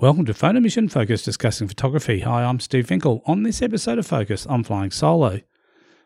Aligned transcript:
Welcome 0.00 0.26
to 0.26 0.32
Photomission 0.32 0.88
Focus 0.88 1.24
discussing 1.24 1.66
photography. 1.66 2.20
Hi, 2.20 2.44
I'm 2.44 2.60
Steve 2.60 2.86
Finkel. 2.86 3.20
On 3.26 3.42
this 3.42 3.60
episode 3.60 3.98
of 3.98 4.06
Focus, 4.06 4.46
I'm 4.48 4.62
flying 4.62 4.92
solo. 4.92 5.40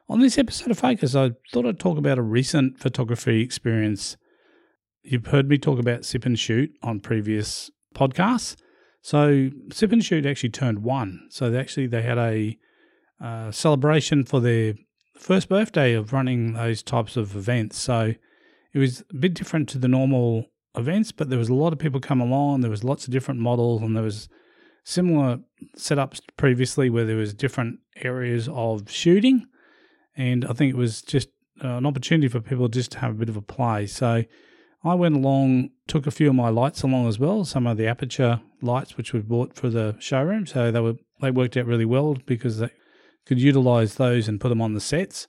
On 0.09 0.19
this 0.19 0.39
episode 0.39 0.71
of 0.71 0.79
Focus, 0.79 1.15
I 1.15 1.33
thought 1.53 1.67
I'd 1.67 1.79
talk 1.79 1.99
about 1.99 2.17
a 2.17 2.23
recent 2.23 2.79
photography 2.79 3.43
experience. 3.43 4.17
You've 5.03 5.27
heard 5.27 5.47
me 5.47 5.59
talk 5.59 5.79
about 5.79 6.07
Sip 6.07 6.25
and 6.25 6.39
Shoot 6.39 6.71
on 6.83 7.01
previous 7.01 7.71
podcasts. 7.95 8.57
So 9.03 9.51
Sip 9.71 9.93
and 9.93 10.03
Shoot 10.03 10.25
actually 10.25 10.49
turned 10.49 10.79
one. 10.79 11.27
So 11.29 11.51
they 11.51 11.59
actually 11.61 11.87
they 11.87 12.01
had 12.01 12.17
a 12.17 12.59
uh, 13.21 13.51
celebration 13.51 14.25
for 14.25 14.41
their 14.41 14.73
first 15.19 15.51
birthday 15.51 15.93
of 15.93 16.15
running 16.15 16.55
those 16.55 16.83
types 16.83 17.19
of 17.19 17.37
events. 17.37 17.77
So 17.77 18.15
it 18.73 18.79
was 18.79 19.05
a 19.11 19.17
bit 19.17 19.35
different 19.35 19.69
to 19.69 19.79
the 19.79 19.87
normal 19.87 20.47
events, 20.77 21.13
but 21.13 21.31
there 21.31 21.39
was 21.39 21.49
a 21.49 21.55
lot 21.55 21.73
of 21.73 21.79
people 21.79 22.01
come 22.01 22.21
along. 22.21 22.61
There 22.61 22.71
was 22.71 22.85
lots 22.85 23.07
of 23.07 23.13
different 23.13 23.41
models, 23.41 23.83
and 23.83 23.97
there 23.97 24.03
was 24.03 24.29
similar 24.85 25.39
setups 25.77 26.21
previously 26.37 26.91
where 26.91 27.05
there 27.05 27.17
was 27.17 27.35
different 27.35 27.81
areas 27.97 28.49
of 28.51 28.91
shooting, 28.91 29.47
and 30.17 30.45
I 30.45 30.53
think 30.53 30.73
it 30.73 30.79
was 30.79 31.03
just 31.03 31.29
uh, 31.63 31.69
an 31.69 31.87
opportunity 31.87 32.29
for 32.29 32.41
people 32.41 32.69
just 32.69 32.93
to 32.93 32.99
have 32.99 33.13
a 33.13 33.19
bit 33.19 33.29
of 33.29 33.37
a 33.37 33.43
play. 33.43 33.87
So 33.87 34.25
I 34.85 34.95
went 34.95 35.15
along, 35.15 35.71
took 35.87 36.07
a 36.07 36.11
few 36.11 36.29
of 36.29 36.35
my 36.35 36.49
lights 36.49 36.83
along 36.83 37.07
as 37.07 37.19
well, 37.19 37.45
some 37.45 37.67
of 37.67 37.77
the 37.77 37.85
Aputure 37.85 38.41
lights 38.61 38.97
which 38.97 39.13
we 39.13 39.21
bought 39.21 39.55
for 39.55 39.69
the 39.69 39.97
showroom. 40.01 40.47
So 40.47 40.71
they 40.71 40.81
were 40.81 40.95
they 41.21 41.31
worked 41.31 41.57
out 41.57 41.67
really 41.67 41.85
well 41.85 42.17
because 42.27 42.59
they 42.59 42.71
could 43.27 43.39
utilize 43.39 43.95
those 43.95 44.27
and 44.27 44.41
put 44.41 44.49
them 44.49 44.61
on 44.61 44.75
the 44.75 44.81
sets. 44.81 45.29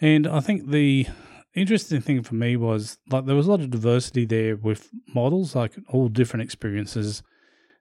And 0.00 0.26
I 0.26 0.40
think 0.40 0.70
the 0.70 1.06
interesting 1.54 2.00
thing 2.00 2.22
for 2.22 2.34
me 2.34 2.56
was 2.56 2.98
like 3.10 3.26
there 3.26 3.36
was 3.36 3.46
a 3.46 3.50
lot 3.50 3.60
of 3.60 3.70
diversity 3.70 4.24
there 4.24 4.56
with 4.56 4.90
models, 5.14 5.54
like 5.54 5.74
all 5.88 6.08
different 6.08 6.42
experiences. 6.42 7.22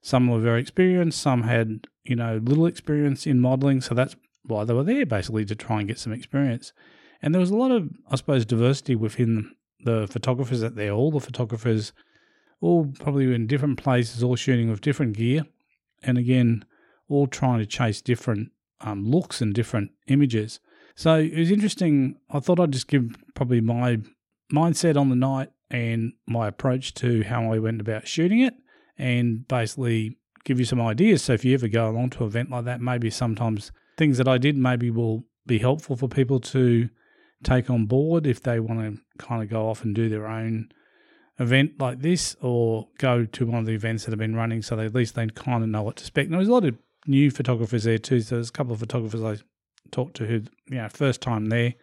Some 0.02 0.28
were 0.28 0.40
very 0.40 0.62
experienced, 0.62 1.22
some 1.22 1.44
had, 1.44 1.88
you 2.04 2.16
know, 2.16 2.38
little 2.44 2.66
experience 2.66 3.26
in 3.26 3.40
modeling. 3.40 3.82
So 3.82 3.94
that's 3.94 4.16
why 4.44 4.64
they 4.64 4.74
were 4.74 4.84
there 4.84 5.06
basically 5.06 5.46
to 5.46 5.56
try 5.56 5.80
and 5.80 5.88
get 5.88 6.00
some 6.00 6.14
experience. 6.14 6.72
And 7.22 7.34
there 7.34 7.42
was 7.42 7.50
a 7.50 7.58
lot 7.58 7.72
of, 7.72 7.90
I 8.10 8.16
suppose, 8.16 8.46
diversity 8.46 8.96
within 8.96 9.56
the 9.84 10.08
photographers 10.08 10.62
that 10.62 10.76
there. 10.76 10.92
All 10.92 11.12
the 11.12 11.20
photographers, 11.20 11.94
all 12.62 12.94
probably 13.00 13.34
in 13.34 13.48
different 13.48 13.78
places, 13.78 14.24
all 14.24 14.36
shooting 14.36 14.70
with 14.70 14.82
different 14.82 15.18
gear. 15.18 15.46
And 16.04 16.18
again, 16.18 16.64
all 17.10 17.28
trying 17.28 17.60
to 17.60 17.66
chase 17.66 18.02
different 18.02 18.52
um, 18.82 19.10
looks 19.10 19.42
and 19.42 19.54
different 19.54 19.92
images. 20.08 20.60
So 20.98 21.20
it 21.20 21.38
was 21.38 21.52
interesting. 21.52 22.18
I 22.32 22.40
thought 22.40 22.60
I'd 22.60 22.72
just 22.72 22.88
give 22.88 23.16
probably 23.36 23.62
my 23.62 24.00
mindset 24.52 24.98
on 24.98 25.10
the 25.10 25.16
night 25.16 25.52
and 25.70 26.14
my 26.26 26.48
approach 26.48 26.96
to 26.96 27.24
how 27.24 27.54
I 27.54 27.60
went 27.60 27.80
about 27.80 28.08
shooting 28.08 28.42
it 28.42 28.56
and 28.98 29.48
basically 29.48 30.18
give 30.44 30.58
you 30.58 30.66
some 30.66 30.82
ideas. 30.82 31.22
So 31.22 31.34
if 31.34 31.46
you 31.46 31.54
ever 31.54 31.68
go 31.68 31.88
along 31.88 32.10
to 32.12 32.24
an 32.24 32.30
event 32.30 32.50
like 32.50 32.66
that, 32.66 32.82
maybe 32.82 33.12
sometimes 33.12 33.72
things 33.96 34.18
that 34.18 34.28
I 34.28 34.40
did 34.40 34.58
maybe 34.58 34.90
will 34.90 35.24
be 35.46 35.60
helpful 35.60 35.96
for 35.96 36.08
people 36.08 36.40
to 36.40 36.90
take 37.44 37.70
on 37.70 37.86
board 37.86 38.26
if 38.26 38.42
they 38.42 38.60
want 38.60 38.80
to 38.80 39.00
kind 39.24 39.44
of 39.44 39.52
go 39.52 39.70
off 39.70 39.84
and 39.84 39.94
do 39.94 40.10
their 40.10 40.26
own 40.26 40.70
event 41.38 41.74
like 41.80 42.02
this 42.02 42.36
or 42.42 42.88
go 42.98 43.24
to 43.24 43.46
one 43.46 43.60
of 43.60 43.66
the 43.68 43.74
events 43.74 44.06
that 44.06 44.12
have 44.12 44.18
been 44.18 44.36
running 44.36 44.64
so 44.64 44.76
they 44.76 44.86
at 44.86 44.96
least 44.96 45.14
they 45.14 45.28
kind 45.28 45.64
of 45.64 45.70
know 45.70 45.84
what 45.84 45.98
to 45.98 46.02
expect. 46.02 46.32
And 46.32 46.40
there's 46.40 46.48
a 46.48 46.52
lot 46.52 46.66
of 46.66 46.76
new 47.06 47.30
photographers 47.30 47.84
there 47.84 48.00
too. 48.00 48.22
So 48.22 48.36
there's 48.36 48.50
a 48.50 48.52
couple 48.52 48.74
of 48.74 48.80
photographers 48.80 49.22
I 49.22 49.44
talked 49.92 50.16
to 50.18 50.26
who, 50.26 50.42
you 50.70 50.78
know, 50.78 50.90
first 50.90 51.22
time 51.22 51.48
there. 51.48 51.74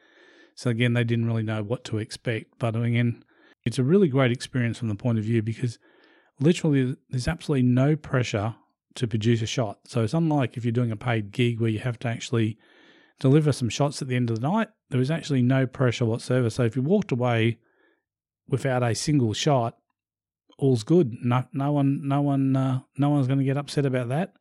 So 0.55 0.70
again, 0.70 0.92
they 0.92 1.05
didn't 1.05 1.27
really 1.27 1.42
know 1.42 1.62
what 1.62 1.84
to 1.84 1.98
expect. 1.98 2.58
But 2.58 2.77
again, 2.77 3.24
it's 3.64 3.78
a 3.78 3.84
really 3.84 4.08
great 4.08 4.33
experience 4.33 4.78
from 4.78 4.88
the 4.88 4.94
point 4.94 5.19
of 5.19 5.24
view 5.24 5.42
because 5.42 5.78
literally 6.41 6.96
there's 7.11 7.28
absolutely 7.28 7.69
no 7.69 7.96
pressure 7.96 8.55
to 8.94 9.08
produce 9.08 9.42
a 9.42 9.46
shot. 9.46 9.78
So 9.86 10.02
it's 10.02 10.14
unlike 10.14 10.56
if 10.56 10.64
you're 10.64 10.72
doing 10.72 10.92
a 10.92 10.96
paid 10.96 11.33
gig 11.33 11.61
where 11.61 11.70
you 11.70 11.80
have 11.80 11.98
to 12.00 12.08
actually 12.08 12.58
deliver 13.19 13.52
some 13.52 13.69
shots 13.69 14.02
at 14.02 14.08
the 14.08 14.16
end 14.16 14.30
of 14.30 14.41
the 14.41 14.48
night. 14.48 14.68
There 14.91 14.98
was 14.98 15.11
actually 15.11 15.42
no 15.42 15.66
pressure 15.66 16.05
whatsoever. 16.05 16.51
So 16.51 16.64
if 16.64 16.77
you 16.77 16.83
walked 16.83 17.12
away 17.12 17.58
without 18.48 18.83
a 18.83 18.95
single 18.95 19.33
shot, 19.33 19.77
all's 20.58 20.84
good. 20.84 21.14
No, 21.23 21.45
no 21.52 21.73
one, 21.73 22.07
no 22.07 22.20
one, 22.20 22.55
uh, 22.57 22.80
no 22.96 23.11
one's 23.11 23.27
going 23.27 23.39
to 23.39 23.45
get 23.45 23.57
upset 23.57 23.86
about 23.86 24.08
that. 24.08 24.34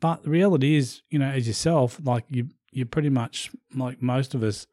But 0.00 0.24
the 0.24 0.30
reality 0.30 0.74
is, 0.74 1.02
you 1.10 1.18
know, 1.18 1.28
as 1.28 1.46
yourself, 1.46 2.00
like 2.02 2.24
you, 2.28 2.48
you 2.72 2.84
pretty 2.86 3.10
much, 3.10 3.50
like 3.74 4.02
most 4.02 4.34
of 4.34 4.42
us, 4.42 4.66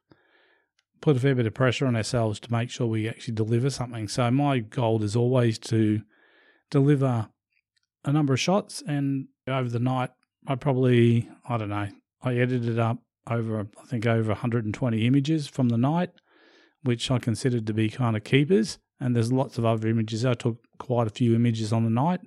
put 1.02 1.16
a 1.16 1.20
fair 1.20 1.36
bit 1.36 1.46
of 1.46 1.54
pressure 1.54 1.86
on 1.86 1.96
ourselves 1.96 2.40
to 2.42 2.52
make 2.52 2.70
sure 2.70 2.88
we 2.88 3.08
actually 3.08 3.34
deliver 3.34 3.70
something. 3.70 4.08
So 4.08 4.30
my 4.32 4.60
goal 4.60 5.04
is 5.04 5.16
always 5.16 5.58
to 5.60 6.02
deliver 6.70 7.30
a 8.04 8.12
number 8.12 8.34
of 8.34 8.40
shots, 8.40 8.82
and 8.88 9.28
over 9.48 9.70
the 9.70 9.80
night, 9.80 10.10
I 10.48 10.56
probably, 10.56 11.30
I 11.48 11.58
don't 11.58 11.70
know, 11.70 11.90
I 12.22 12.36
edited 12.36 12.80
up 12.80 12.98
over, 13.30 13.62
I 13.62 13.86
think, 13.86 14.06
over 14.06 14.30
120 14.30 15.06
images 15.06 15.48
from 15.48 15.70
the 15.70 15.78
night, 15.78 16.12
which 16.84 17.12
I 17.12 17.20
considered 17.20 17.68
to 17.68 17.74
be 17.74 17.90
kind 17.90 18.16
of 18.16 18.24
keepers. 18.24 18.80
And 19.00 19.16
there's 19.16 19.32
lots 19.32 19.58
of 19.58 19.66
other 19.66 19.88
images. 19.88 20.26
I 20.26 20.34
took 20.34 20.58
quite 20.78 21.08
a 21.08 21.12
few 21.12 21.34
images 21.34 21.72
on 21.72 21.84
the 21.84 21.90
night. 21.90 22.22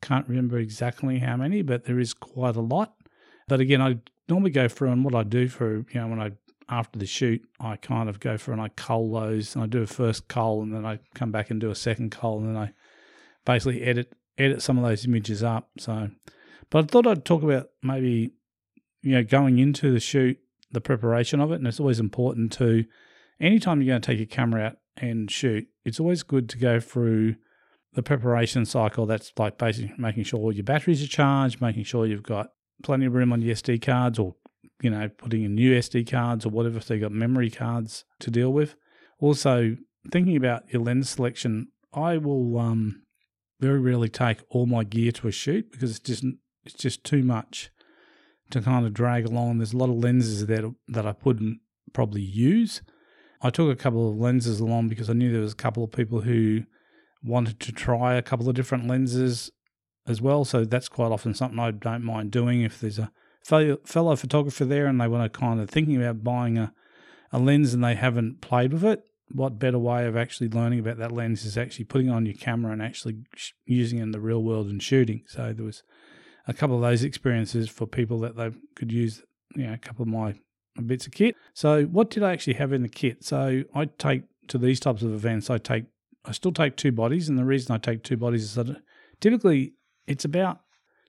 Can't 0.00 0.28
remember 0.28 0.58
exactly 0.58 1.20
how 1.20 1.36
many, 1.36 1.62
but 1.62 1.84
there 1.84 2.00
is 2.00 2.12
quite 2.12 2.56
a 2.56 2.60
lot. 2.60 2.94
But 3.46 3.60
again, 3.60 3.80
I 3.80 3.98
normally 4.32 4.50
go 4.50 4.66
through 4.66 4.92
and 4.92 5.04
what 5.04 5.14
I 5.14 5.24
do 5.24 5.46
for, 5.46 5.84
you 5.90 6.00
know, 6.00 6.08
when 6.08 6.20
I, 6.20 6.30
after 6.70 6.98
the 6.98 7.04
shoot, 7.04 7.42
I 7.60 7.76
kind 7.76 8.08
of 8.08 8.18
go 8.18 8.38
through 8.38 8.54
and 8.54 8.62
I 8.62 8.68
cull 8.68 9.12
those 9.12 9.54
and 9.54 9.62
I 9.62 9.66
do 9.66 9.82
a 9.82 9.86
first 9.86 10.26
cull 10.26 10.62
and 10.62 10.74
then 10.74 10.86
I 10.86 11.00
come 11.14 11.30
back 11.30 11.50
and 11.50 11.60
do 11.60 11.70
a 11.70 11.74
second 11.74 12.12
cull 12.12 12.38
and 12.38 12.48
then 12.48 12.56
I 12.56 12.72
basically 13.44 13.82
edit, 13.82 14.14
edit 14.38 14.62
some 14.62 14.78
of 14.78 14.84
those 14.84 15.04
images 15.04 15.42
up. 15.42 15.68
So, 15.78 16.08
but 16.70 16.84
I 16.84 16.86
thought 16.86 17.06
I'd 17.06 17.26
talk 17.26 17.42
about 17.42 17.66
maybe, 17.82 18.32
you 19.02 19.12
know, 19.12 19.22
going 19.22 19.58
into 19.58 19.92
the 19.92 20.00
shoot, 20.00 20.38
the 20.70 20.80
preparation 20.80 21.40
of 21.40 21.52
it. 21.52 21.56
And 21.56 21.66
it's 21.66 21.80
always 21.80 22.00
important 22.00 22.52
to, 22.52 22.86
anytime 23.38 23.82
you're 23.82 23.92
going 23.92 24.00
to 24.00 24.06
take 24.06 24.18
your 24.18 24.26
camera 24.26 24.64
out 24.68 24.76
and 24.96 25.30
shoot, 25.30 25.66
it's 25.84 26.00
always 26.00 26.22
good 26.22 26.48
to 26.48 26.56
go 26.56 26.80
through 26.80 27.34
the 27.92 28.02
preparation 28.02 28.64
cycle. 28.64 29.04
That's 29.04 29.30
like 29.36 29.58
basically 29.58 29.92
making 29.98 30.24
sure 30.24 30.52
your 30.52 30.64
batteries 30.64 31.04
are 31.04 31.08
charged, 31.08 31.60
making 31.60 31.84
sure 31.84 32.06
you've 32.06 32.22
got 32.22 32.48
plenty 32.82 33.06
of 33.06 33.14
room 33.14 33.32
on 33.32 33.42
your 33.42 33.54
SD 33.54 33.82
cards 33.82 34.18
or, 34.18 34.34
you 34.80 34.90
know, 34.90 35.08
putting 35.08 35.42
in 35.44 35.54
new 35.54 35.78
SD 35.78 36.10
cards 36.10 36.44
or 36.44 36.50
whatever 36.50 36.80
so 36.80 36.94
you've 36.94 37.02
got 37.02 37.12
memory 37.12 37.50
cards 37.50 38.04
to 38.20 38.30
deal 38.30 38.52
with. 38.52 38.74
Also, 39.20 39.76
thinking 40.10 40.36
about 40.36 40.64
your 40.72 40.82
lens 40.82 41.10
selection, 41.10 41.68
I 41.92 42.16
will 42.16 42.58
um, 42.58 43.02
very 43.60 43.78
rarely 43.78 44.08
take 44.08 44.40
all 44.48 44.66
my 44.66 44.84
gear 44.84 45.12
to 45.12 45.28
a 45.28 45.32
shoot 45.32 45.70
because 45.70 45.90
it's 45.90 46.00
just 46.00 46.24
it's 46.64 46.74
just 46.74 47.04
too 47.04 47.22
much 47.22 47.70
to 48.50 48.60
kind 48.60 48.86
of 48.86 48.94
drag 48.94 49.26
along. 49.26 49.58
There's 49.58 49.72
a 49.72 49.76
lot 49.76 49.90
of 49.90 49.96
lenses 49.96 50.46
that 50.46 50.74
that 50.88 51.06
I 51.06 51.14
wouldn't 51.24 51.60
probably 51.92 52.22
use. 52.22 52.82
I 53.40 53.50
took 53.50 53.72
a 53.72 53.76
couple 53.76 54.08
of 54.08 54.16
lenses 54.16 54.60
along 54.60 54.88
because 54.88 55.10
I 55.10 55.14
knew 55.14 55.32
there 55.32 55.40
was 55.40 55.52
a 55.52 55.56
couple 55.56 55.82
of 55.82 55.90
people 55.90 56.20
who 56.20 56.62
wanted 57.22 57.60
to 57.60 57.72
try 57.72 58.14
a 58.14 58.22
couple 58.22 58.48
of 58.48 58.54
different 58.54 58.86
lenses 58.86 59.50
as 60.06 60.20
well. 60.20 60.44
So 60.44 60.64
that's 60.64 60.88
quite 60.88 61.12
often 61.12 61.34
something 61.34 61.58
I 61.58 61.70
don't 61.70 62.04
mind 62.04 62.30
doing 62.30 62.62
if 62.62 62.80
there's 62.80 62.98
a 62.98 63.12
fellow 63.42 64.16
photographer 64.16 64.64
there 64.64 64.86
and 64.86 65.00
they 65.00 65.08
want 65.08 65.32
to 65.32 65.38
kind 65.38 65.60
of 65.60 65.68
thinking 65.68 65.96
about 65.96 66.24
buying 66.24 66.58
a, 66.58 66.72
a 67.32 67.38
lens 67.38 67.74
and 67.74 67.82
they 67.82 67.94
haven't 67.94 68.40
played 68.40 68.72
with 68.72 68.84
it. 68.84 69.04
What 69.30 69.58
better 69.58 69.78
way 69.78 70.06
of 70.06 70.16
actually 70.16 70.50
learning 70.50 70.80
about 70.80 70.98
that 70.98 71.12
lens 71.12 71.44
is 71.44 71.56
actually 71.56 71.86
putting 71.86 72.10
on 72.10 72.26
your 72.26 72.34
camera 72.34 72.72
and 72.72 72.82
actually 72.82 73.24
using 73.64 73.98
it 73.98 74.02
in 74.02 74.10
the 74.10 74.20
real 74.20 74.42
world 74.42 74.66
and 74.66 74.82
shooting. 74.82 75.22
So 75.26 75.52
there 75.52 75.64
was 75.64 75.82
a 76.46 76.52
couple 76.52 76.76
of 76.76 76.82
those 76.82 77.02
experiences 77.02 77.68
for 77.68 77.86
people 77.86 78.18
that 78.20 78.36
they 78.36 78.50
could 78.74 78.92
use, 78.92 79.22
you 79.54 79.66
know, 79.66 79.72
a 79.72 79.78
couple 79.78 80.02
of 80.02 80.08
my 80.08 80.34
bits 80.84 81.06
of 81.06 81.12
kit. 81.12 81.34
So 81.54 81.84
what 81.84 82.10
did 82.10 82.22
I 82.22 82.32
actually 82.32 82.54
have 82.54 82.72
in 82.72 82.82
the 82.82 82.88
kit? 82.88 83.24
So 83.24 83.62
I 83.74 83.86
take 83.86 84.24
to 84.48 84.58
these 84.58 84.80
types 84.80 85.02
of 85.02 85.12
events, 85.12 85.48
I 85.50 85.58
take 85.58 85.84
I 86.24 86.32
still 86.32 86.52
take 86.52 86.76
two 86.76 86.92
bodies, 86.92 87.28
and 87.28 87.36
the 87.36 87.44
reason 87.44 87.74
I 87.74 87.78
take 87.78 88.02
two 88.02 88.16
bodies 88.16 88.44
is 88.44 88.54
that 88.54 88.80
typically 89.20 89.72
it's 90.06 90.24
about 90.24 90.60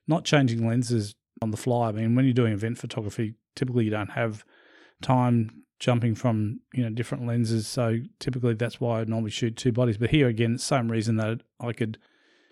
not 0.07 0.25
changing 0.25 0.67
lenses 0.67 1.15
on 1.41 1.51
the 1.51 1.57
fly. 1.57 1.89
I 1.89 1.91
mean, 1.91 2.15
when 2.15 2.25
you're 2.25 2.33
doing 2.33 2.53
event 2.53 2.77
photography, 2.77 3.35
typically 3.55 3.85
you 3.85 3.91
don't 3.91 4.11
have 4.11 4.43
time 5.01 5.63
jumping 5.79 6.15
from 6.15 6.61
you 6.73 6.83
know 6.83 6.89
different 6.89 7.27
lenses. 7.27 7.67
So 7.67 7.97
typically 8.19 8.53
that's 8.53 8.79
why 8.79 9.01
I 9.01 9.03
normally 9.03 9.31
shoot 9.31 9.57
two 9.57 9.71
bodies. 9.71 9.97
But 9.97 10.11
here 10.11 10.27
again, 10.27 10.57
same 10.57 10.91
reason 10.91 11.17
that 11.17 11.41
I 11.59 11.73
could 11.73 11.97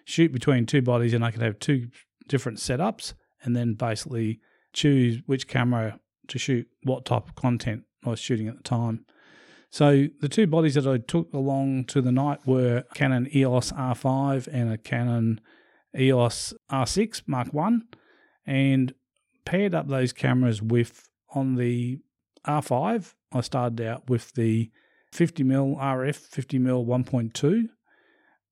shoot 0.06 0.34
between 0.34 0.66
two 0.66 0.82
bodies 0.82 1.14
and 1.14 1.24
I 1.24 1.32
could 1.32 1.42
have 1.42 1.60
two 1.60 1.90
different 2.28 2.58
setups 2.58 3.14
and 3.44 3.56
then 3.56 3.74
basically 3.74 4.40
choose 4.74 5.22
which 5.26 5.48
camera 5.48 6.00
to 6.28 6.40
shoot 6.40 6.68
what 6.84 7.06
type 7.06 7.28
of 7.28 7.36
content 7.36 7.84
I 8.06 8.10
was 8.10 8.20
shooting 8.20 8.48
at 8.48 8.58
the 8.58 8.64
time. 8.64 9.06
So 9.70 10.08
the 10.20 10.28
two 10.28 10.48
bodies 10.48 10.76
that 10.76 10.86
I 10.86 10.98
took 10.98 11.34
along 11.34 11.86
to 11.86 12.02
the 12.02 12.12
night 12.12 12.46
were 12.46 12.84
Canon 12.94 13.30
EOS 13.34 13.72
R5 13.72 14.48
and 14.52 14.72
a 14.74 14.78
Canon 14.78 15.40
EOS 15.98 16.54
R6 16.72 17.24
Mark 17.28 17.54
1 17.54 17.88
and 18.46 18.94
paired 19.46 19.76
up 19.76 19.88
those 19.88 20.14
cameras 20.14 20.62
with 20.62 21.08
on 21.34 21.56
the 21.56 22.00
R5 22.46 23.14
I 23.32 23.42
started 23.42 23.82
out 23.82 24.10
with 24.10 24.34
the 24.34 24.70
50mm 25.14 25.78
RF 25.78 26.30
50mm 26.30 26.86
1.2 26.86 27.70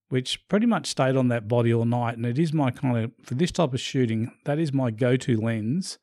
which 0.09 0.47
pretty 0.47 0.65
much 0.65 0.88
stayed 0.88 1.15
on 1.15 1.27
that 1.27 1.47
body 1.47 1.71
all 1.71 1.86
night. 1.86 2.18
And 2.18 2.25
it 2.25 2.39
is 2.39 2.51
my 2.51 2.71
kind 2.71 2.97
of, 2.97 3.12
for 3.24 3.36
this 3.36 3.51
type 3.51 3.75
of 3.75 3.80
shooting, 3.80 4.31
that 4.45 4.57
is 4.57 4.74
my 4.74 4.89
go 4.89 5.15
to 5.18 5.39
lens. 5.39 6.00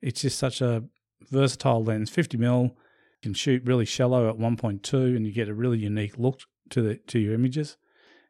It's 0.00 0.22
just 0.22 0.38
such 0.38 0.60
a 0.60 0.84
versatile 1.30 1.82
lens, 1.82 2.08
50mm 2.08 2.72
can 3.22 3.34
shoot 3.34 3.64
really 3.64 3.84
shallow 3.84 4.28
at 4.28 4.38
1.2 4.38 5.16
and 5.16 5.26
you 5.26 5.32
get 5.32 5.48
a 5.48 5.54
really 5.54 5.78
unique 5.78 6.16
look 6.18 6.40
to 6.70 6.82
the 6.82 6.96
to 7.08 7.18
your 7.18 7.34
images. 7.34 7.76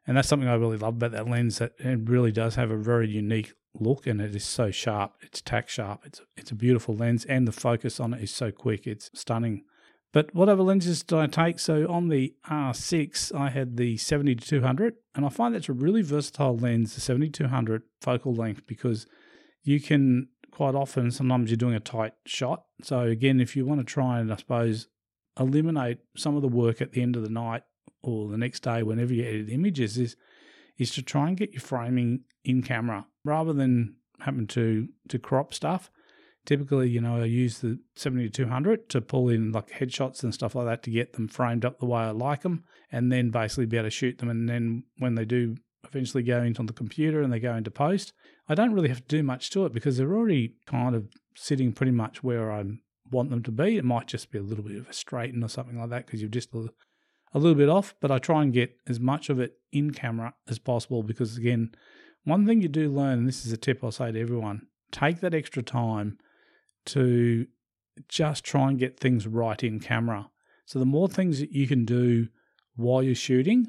And 0.09 0.17
that's 0.17 0.27
something 0.27 0.49
I 0.49 0.55
really 0.55 0.77
love 0.77 0.95
about 0.95 1.11
that 1.11 1.27
lens 1.27 1.59
that 1.59 1.73
it 1.77 2.09
really 2.09 2.31
does 2.31 2.55
have 2.55 2.71
a 2.71 2.77
very 2.77 3.07
unique 3.07 3.53
look 3.79 4.07
and 4.07 4.19
it 4.19 4.35
is 4.35 4.43
so 4.43 4.71
sharp. 4.71 5.13
It's 5.21 5.39
tack 5.39 5.69
sharp. 5.69 6.01
It's 6.03 6.19
it's 6.35 6.49
a 6.49 6.55
beautiful 6.55 6.95
lens 6.95 7.25
and 7.25 7.47
the 7.47 7.51
focus 7.51 7.99
on 7.99 8.15
it 8.15 8.23
is 8.23 8.31
so 8.31 8.51
quick. 8.51 8.87
It's 8.87 9.11
stunning. 9.13 9.65
But 10.11 10.33
what 10.33 10.49
other 10.49 10.63
lenses 10.63 11.03
did 11.03 11.19
I 11.19 11.27
take? 11.27 11.59
So 11.59 11.87
on 11.87 12.07
the 12.07 12.33
R6, 12.49 13.35
I 13.35 13.51
had 13.51 13.77
the 13.77 13.97
70 13.97 14.33
to 14.33 14.47
200, 14.47 14.95
and 15.13 15.27
I 15.27 15.29
find 15.29 15.53
that's 15.53 15.69
a 15.69 15.73
really 15.73 16.01
versatile 16.01 16.57
lens, 16.57 16.95
the 16.95 17.01
70 17.01 17.29
to 17.29 17.43
200 17.43 17.83
focal 18.01 18.33
length, 18.33 18.65
because 18.65 19.05
you 19.61 19.79
can 19.79 20.29
quite 20.49 20.73
often, 20.73 21.11
sometimes 21.11 21.51
you're 21.51 21.57
doing 21.57 21.75
a 21.75 21.79
tight 21.79 22.13
shot. 22.25 22.63
So 22.81 23.01
again, 23.01 23.39
if 23.39 23.55
you 23.55 23.63
want 23.63 23.81
to 23.81 23.85
try 23.85 24.19
and, 24.19 24.33
I 24.33 24.37
suppose, 24.37 24.87
eliminate 25.39 25.99
some 26.17 26.35
of 26.35 26.41
the 26.41 26.47
work 26.47 26.81
at 26.81 26.93
the 26.93 27.03
end 27.03 27.15
of 27.15 27.21
the 27.21 27.29
night 27.29 27.61
or 28.01 28.29
the 28.29 28.37
next 28.37 28.61
day, 28.61 28.83
whenever 28.83 29.13
you 29.13 29.23
edit 29.23 29.49
images, 29.49 29.97
is 29.97 30.15
is 30.77 30.91
to 30.91 31.01
try 31.01 31.27
and 31.27 31.37
get 31.37 31.51
your 31.51 31.61
framing 31.61 32.21
in 32.45 32.61
camera 32.61 33.05
rather 33.25 33.53
than 33.53 33.95
having 34.21 34.47
to 34.47 34.87
to 35.09 35.19
crop 35.19 35.53
stuff 35.53 35.91
typically, 36.49 36.89
you 36.89 36.99
know, 36.99 37.21
I 37.21 37.25
use 37.25 37.59
the 37.59 37.79
70 37.95 38.29
to 38.29 38.43
200 38.45 38.89
to 38.89 39.01
pull 39.01 39.29
in 39.29 39.51
like 39.51 39.69
headshots 39.69 40.23
and 40.23 40.33
stuff 40.33 40.55
like 40.55 40.65
that 40.65 40.81
to 40.83 40.89
get 40.89 41.13
them 41.13 41.27
framed 41.27 41.63
up 41.63 41.79
the 41.79 41.85
way 41.85 42.01
I 42.01 42.09
like 42.09 42.41
them, 42.41 42.63
and 42.91 43.11
then 43.11 43.29
basically 43.29 43.67
be 43.67 43.77
able 43.77 43.85
to 43.85 43.91
shoot 43.91 44.17
them. 44.17 44.29
And 44.29 44.49
then 44.49 44.83
when 44.97 45.13
they 45.13 45.25
do 45.25 45.57
eventually 45.87 46.23
go 46.23 46.41
into 46.41 46.63
the 46.63 46.73
computer 46.73 47.21
and 47.21 47.31
they 47.31 47.39
go 47.39 47.55
into 47.55 47.69
post, 47.69 48.13
I 48.47 48.55
don't 48.55 48.73
really 48.73 48.89
have 48.89 49.07
to 49.07 49.17
do 49.17 49.21
much 49.21 49.51
to 49.51 49.65
it 49.65 49.73
because 49.73 49.97
they're 49.97 50.15
already 50.15 50.55
kind 50.65 50.95
of 50.95 51.07
sitting 51.35 51.71
pretty 51.71 51.91
much 51.91 52.23
where 52.23 52.51
I 52.51 52.63
want 53.11 53.29
them 53.29 53.43
to 53.43 53.51
be. 53.51 53.77
It 53.77 53.85
might 53.85 54.07
just 54.07 54.31
be 54.31 54.39
a 54.39 54.43
little 54.43 54.63
bit 54.63 54.77
of 54.77 54.89
a 54.89 54.93
straighten 54.93 55.43
or 55.43 55.49
something 55.49 55.79
like 55.79 55.89
that 55.89 56.07
because 56.07 56.21
you've 56.21 56.31
just 56.31 56.51
a, 57.33 57.39
little 57.39 57.55
bit 57.55 57.69
off, 57.69 57.95
but 57.99 58.11
I 58.11 58.17
try 58.17 58.41
and 58.41 58.53
get 58.53 58.75
as 58.87 58.99
much 58.99 59.29
of 59.29 59.39
it 59.39 59.53
in 59.71 59.91
camera 59.91 60.33
as 60.47 60.59
possible 60.59 61.03
because, 61.03 61.37
again, 61.37 61.71
one 62.23 62.45
thing 62.45 62.61
you 62.61 62.67
do 62.67 62.89
learn, 62.89 63.19
and 63.19 63.27
this 63.27 63.45
is 63.45 63.51
a 63.51 63.57
tip 63.57 63.83
I'll 63.83 63.91
say 63.91 64.11
to 64.11 64.19
everyone 64.21 64.67
take 64.91 65.19
that 65.19 65.35
extra 65.35 65.61
time 65.61 66.17
to 66.83 67.45
just 68.07 68.43
try 68.43 68.69
and 68.69 68.79
get 68.79 68.99
things 68.99 69.27
right 69.27 69.63
in 69.63 69.79
camera. 69.79 70.29
So 70.65 70.79
the 70.79 70.85
more 70.85 71.07
things 71.07 71.39
that 71.39 71.51
you 71.51 71.67
can 71.67 71.85
do 71.85 72.27
while 72.75 73.03
you're 73.03 73.15
shooting 73.15 73.67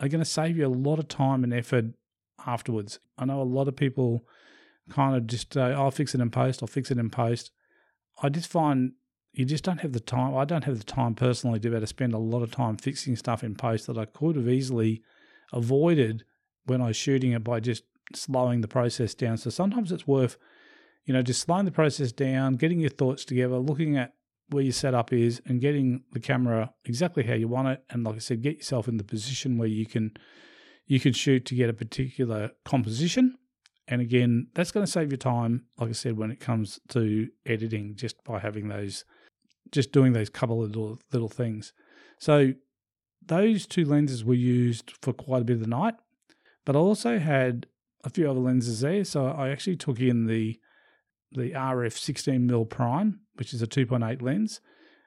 are 0.00 0.08
going 0.08 0.20
to 0.20 0.24
save 0.24 0.56
you 0.56 0.66
a 0.66 0.68
lot 0.68 0.98
of 0.98 1.08
time 1.08 1.44
and 1.44 1.54
effort 1.54 1.86
afterwards. 2.46 3.00
I 3.16 3.24
know 3.24 3.40
a 3.40 3.44
lot 3.44 3.68
of 3.68 3.76
people 3.76 4.24
kind 4.90 5.16
of 5.16 5.26
just 5.26 5.54
say, 5.54 5.72
oh, 5.72 5.84
I'll 5.84 5.90
fix 5.90 6.14
it 6.14 6.20
in 6.20 6.30
post, 6.30 6.62
I'll 6.62 6.68
fix 6.68 6.90
it 6.90 6.98
in 6.98 7.10
post. 7.10 7.50
I 8.22 8.28
just 8.28 8.50
find 8.50 8.92
you 9.38 9.44
just 9.44 9.64
don't 9.64 9.80
have 9.80 9.92
the 9.92 10.00
time. 10.00 10.36
I 10.36 10.44
don't 10.44 10.64
have 10.64 10.78
the 10.78 10.84
time 10.84 11.14
personally 11.14 11.60
to 11.60 11.68
be 11.68 11.74
able 11.74 11.80
to 11.80 11.86
spend 11.86 12.12
a 12.12 12.18
lot 12.18 12.42
of 12.42 12.50
time 12.50 12.76
fixing 12.76 13.16
stuff 13.16 13.44
in 13.44 13.54
post 13.54 13.86
that 13.86 13.96
I 13.96 14.04
could 14.04 14.36
have 14.36 14.48
easily 14.48 15.02
avoided 15.52 16.24
when 16.66 16.82
I 16.82 16.88
was 16.88 16.96
shooting 16.96 17.32
it 17.32 17.44
by 17.44 17.60
just 17.60 17.84
slowing 18.14 18.60
the 18.60 18.68
process 18.68 19.14
down. 19.14 19.36
So 19.36 19.50
sometimes 19.50 19.92
it's 19.92 20.06
worth 20.06 20.36
you 21.08 21.14
know, 21.14 21.22
just 21.22 21.40
slowing 21.40 21.64
the 21.64 21.70
process 21.70 22.12
down, 22.12 22.56
getting 22.56 22.80
your 22.80 22.90
thoughts 22.90 23.24
together, 23.24 23.56
looking 23.56 23.96
at 23.96 24.12
where 24.50 24.62
your 24.62 24.74
setup 24.74 25.10
is, 25.10 25.40
and 25.46 25.58
getting 25.58 26.02
the 26.12 26.20
camera 26.20 26.74
exactly 26.84 27.22
how 27.22 27.32
you 27.32 27.48
want 27.48 27.68
it. 27.68 27.82
And 27.88 28.04
like 28.04 28.16
I 28.16 28.18
said, 28.18 28.42
get 28.42 28.58
yourself 28.58 28.88
in 28.88 28.98
the 28.98 29.04
position 29.04 29.56
where 29.56 29.68
you 29.68 29.86
can 29.86 30.12
you 30.86 31.00
can 31.00 31.14
shoot 31.14 31.46
to 31.46 31.54
get 31.54 31.70
a 31.70 31.72
particular 31.72 32.50
composition. 32.66 33.38
And 33.88 34.02
again, 34.02 34.48
that's 34.54 34.70
going 34.70 34.84
to 34.84 34.92
save 34.92 35.10
you 35.10 35.16
time, 35.16 35.64
like 35.78 35.88
I 35.88 35.92
said, 35.92 36.18
when 36.18 36.30
it 36.30 36.40
comes 36.40 36.78
to 36.90 37.28
editing, 37.46 37.96
just 37.96 38.22
by 38.24 38.38
having 38.38 38.68
those, 38.68 39.06
just 39.72 39.92
doing 39.92 40.12
those 40.12 40.30
couple 40.30 40.62
of 40.62 40.68
little 40.68 40.98
little 41.12 41.28
things. 41.28 41.72
So 42.18 42.54
those 43.24 43.66
two 43.66 43.84
lenses 43.84 44.24
were 44.24 44.34
used 44.34 44.94
for 45.02 45.12
quite 45.12 45.42
a 45.42 45.44
bit 45.44 45.54
of 45.54 45.60
the 45.60 45.68
night, 45.68 45.94
but 46.64 46.76
I 46.76 46.78
also 46.78 47.18
had 47.18 47.66
a 48.04 48.10
few 48.10 48.30
other 48.30 48.40
lenses 48.40 48.80
there. 48.80 49.04
So 49.04 49.26
I 49.26 49.50
actually 49.50 49.76
took 49.76 50.00
in 50.00 50.26
the 50.26 50.58
the 51.32 51.52
RF 51.52 51.94
16mm 51.94 52.70
prime, 52.70 53.20
which 53.34 53.52
is 53.52 53.60
a 53.60 53.66
2.8 53.66 54.22
lens, 54.22 54.60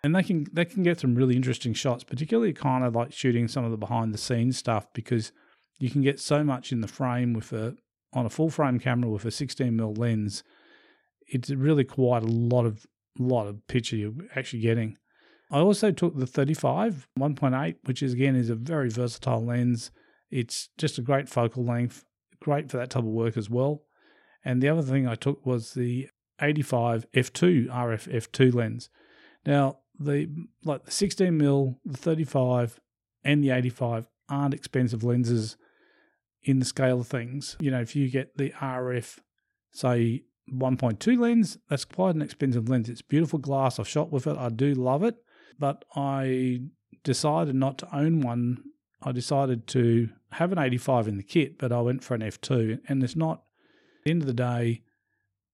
and 0.04 0.16
they 0.16 0.24
can 0.24 0.46
they 0.54 0.66
can 0.66 0.84
get 0.84 1.00
some 1.00 1.16
really 1.16 1.36
interesting 1.36 1.74
shots, 1.74 2.04
particularly 2.04 2.54
kind 2.54 2.84
of 2.84 2.96
like 2.96 3.12
shooting 3.12 3.48
some 3.48 3.66
of 3.66 3.72
the 3.72 3.78
behind 3.78 4.14
the 4.14 4.18
scenes 4.18 4.58
stuff 4.58 4.86
because 4.94 5.32
you 5.80 5.90
can 5.90 6.02
get 6.02 6.20
so 6.20 6.44
much 6.44 6.72
in 6.72 6.82
the 6.82 6.88
frame 6.88 7.34
with 7.34 7.52
a 7.54 7.76
on 8.14 8.26
a 8.26 8.30
full 8.30 8.50
frame 8.50 8.80
camera 8.80 9.10
with 9.10 9.26
a 9.26 9.30
16mm 9.30 9.98
lens. 9.98 10.44
It's 11.28 11.50
really 11.50 11.86
quite 11.86 12.24
a 12.24 12.28
lot 12.28 12.66
of 12.66 12.86
lot 13.20 13.48
of 13.48 13.66
picture 13.68 13.96
you're 13.96 14.14
actually 14.36 14.62
getting. 14.62 14.98
I 15.52 15.60
also 15.60 15.92
took 15.92 16.18
the 16.18 16.26
35 16.26 17.08
1.8, 17.20 17.76
which 17.84 18.02
is 18.02 18.14
again 18.14 18.36
is 18.36 18.50
a 18.50 18.56
very 18.56 18.90
versatile 18.90 19.46
lens. 19.46 19.92
It's 20.30 20.70
just 20.78 20.98
a 20.98 21.02
great 21.02 21.28
focal 21.28 21.66
length, 21.66 22.06
great 22.40 22.72
for 22.72 22.78
that 22.78 22.90
type 22.92 23.04
of 23.04 23.10
work 23.10 23.36
as 23.36 23.50
well. 23.50 23.84
And 24.46 24.62
the 24.62 24.70
other 24.70 24.82
thing 24.82 25.08
I 25.08 25.16
took 25.16 25.46
was 25.46 25.74
the 25.74 26.10
85 26.42 27.06
f2 27.12 27.68
RF 27.68 28.12
f2 28.12 28.54
lens. 28.54 28.90
Now, 29.46 29.80
the 30.00 30.30
like 30.64 30.86
the 30.86 30.92
16 30.92 31.38
mil, 31.38 31.80
the 31.86 31.98
35, 31.98 32.80
and 33.24 33.44
the 33.44 33.52
85 33.52 34.08
aren't 34.30 34.54
expensive 34.54 35.04
lenses 35.04 35.58
in 36.44 36.60
the 36.60 36.66
scale 36.66 37.02
of 37.02 37.08
things. 37.08 37.58
You 37.60 37.72
know, 37.72 37.82
if 37.82 37.96
you 37.96 38.10
get 38.10 38.38
the 38.38 38.52
RF, 38.52 39.20
say 39.72 40.24
1.2 40.50 41.20
lens, 41.20 41.58
that's 41.70 41.86
quite 41.86 42.16
an 42.16 42.22
expensive 42.22 42.70
lens. 42.70 42.90
It's 42.90 43.02
beautiful 43.02 43.40
glass. 43.40 43.80
I've 43.80 43.88
shot 43.88 44.12
with 44.12 44.28
it. 44.28 44.38
I 44.38 44.50
do 44.50 44.74
love 44.74 45.04
it, 45.04 45.16
but 45.60 45.86
I 45.96 46.62
decided 47.04 47.56
not 47.56 47.78
to 47.80 47.96
own 47.96 48.22
one. 48.22 48.64
I 49.02 49.12
decided 49.12 49.68
to 49.68 50.10
have 50.34 50.52
an 50.52 50.60
85 50.60 51.08
in 51.08 51.18
the 51.18 51.24
kit, 51.24 51.58
but 51.58 51.72
I 51.72 51.82
went 51.82 52.04
for 52.04 52.16
an 52.16 52.22
f2, 52.22 52.80
and 52.88 53.04
it's 53.04 53.16
not 53.16 53.44
the 54.04 54.12
end 54.12 54.22
of 54.22 54.28
the 54.28 54.34
day, 54.34 54.84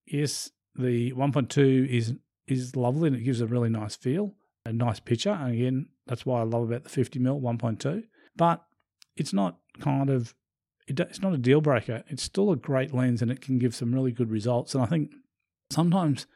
yes, 0.06 0.50
the 0.74 1.12
1.2 1.12 1.88
is 1.88 2.14
is 2.46 2.74
lovely 2.74 3.08
and 3.08 3.16
it 3.16 3.24
gives 3.24 3.42
a 3.42 3.46
really 3.46 3.68
nice 3.68 3.94
feel, 3.94 4.34
a 4.64 4.72
nice 4.72 5.00
picture. 5.00 5.30
And 5.30 5.52
again, 5.52 5.86
that's 6.06 6.24
why 6.24 6.40
I 6.40 6.44
love 6.44 6.62
about 6.62 6.84
the 6.84 6.88
50 6.88 7.18
mm 7.20 7.42
1.2. 7.42 8.04
But 8.36 8.64
it's 9.16 9.34
not 9.34 9.58
kind 9.80 10.08
of 10.08 10.34
it's 10.88 11.22
not 11.22 11.34
a 11.34 11.38
deal 11.38 11.60
breaker. 11.60 12.04
It's 12.08 12.22
still 12.22 12.50
a 12.50 12.56
great 12.56 12.94
lens 12.94 13.22
and 13.22 13.30
it 13.30 13.40
can 13.40 13.58
give 13.58 13.74
some 13.74 13.92
really 13.92 14.12
good 14.12 14.30
results. 14.30 14.74
And 14.74 14.82
I 14.82 14.86
think 14.86 15.12
sometimes, 15.70 16.26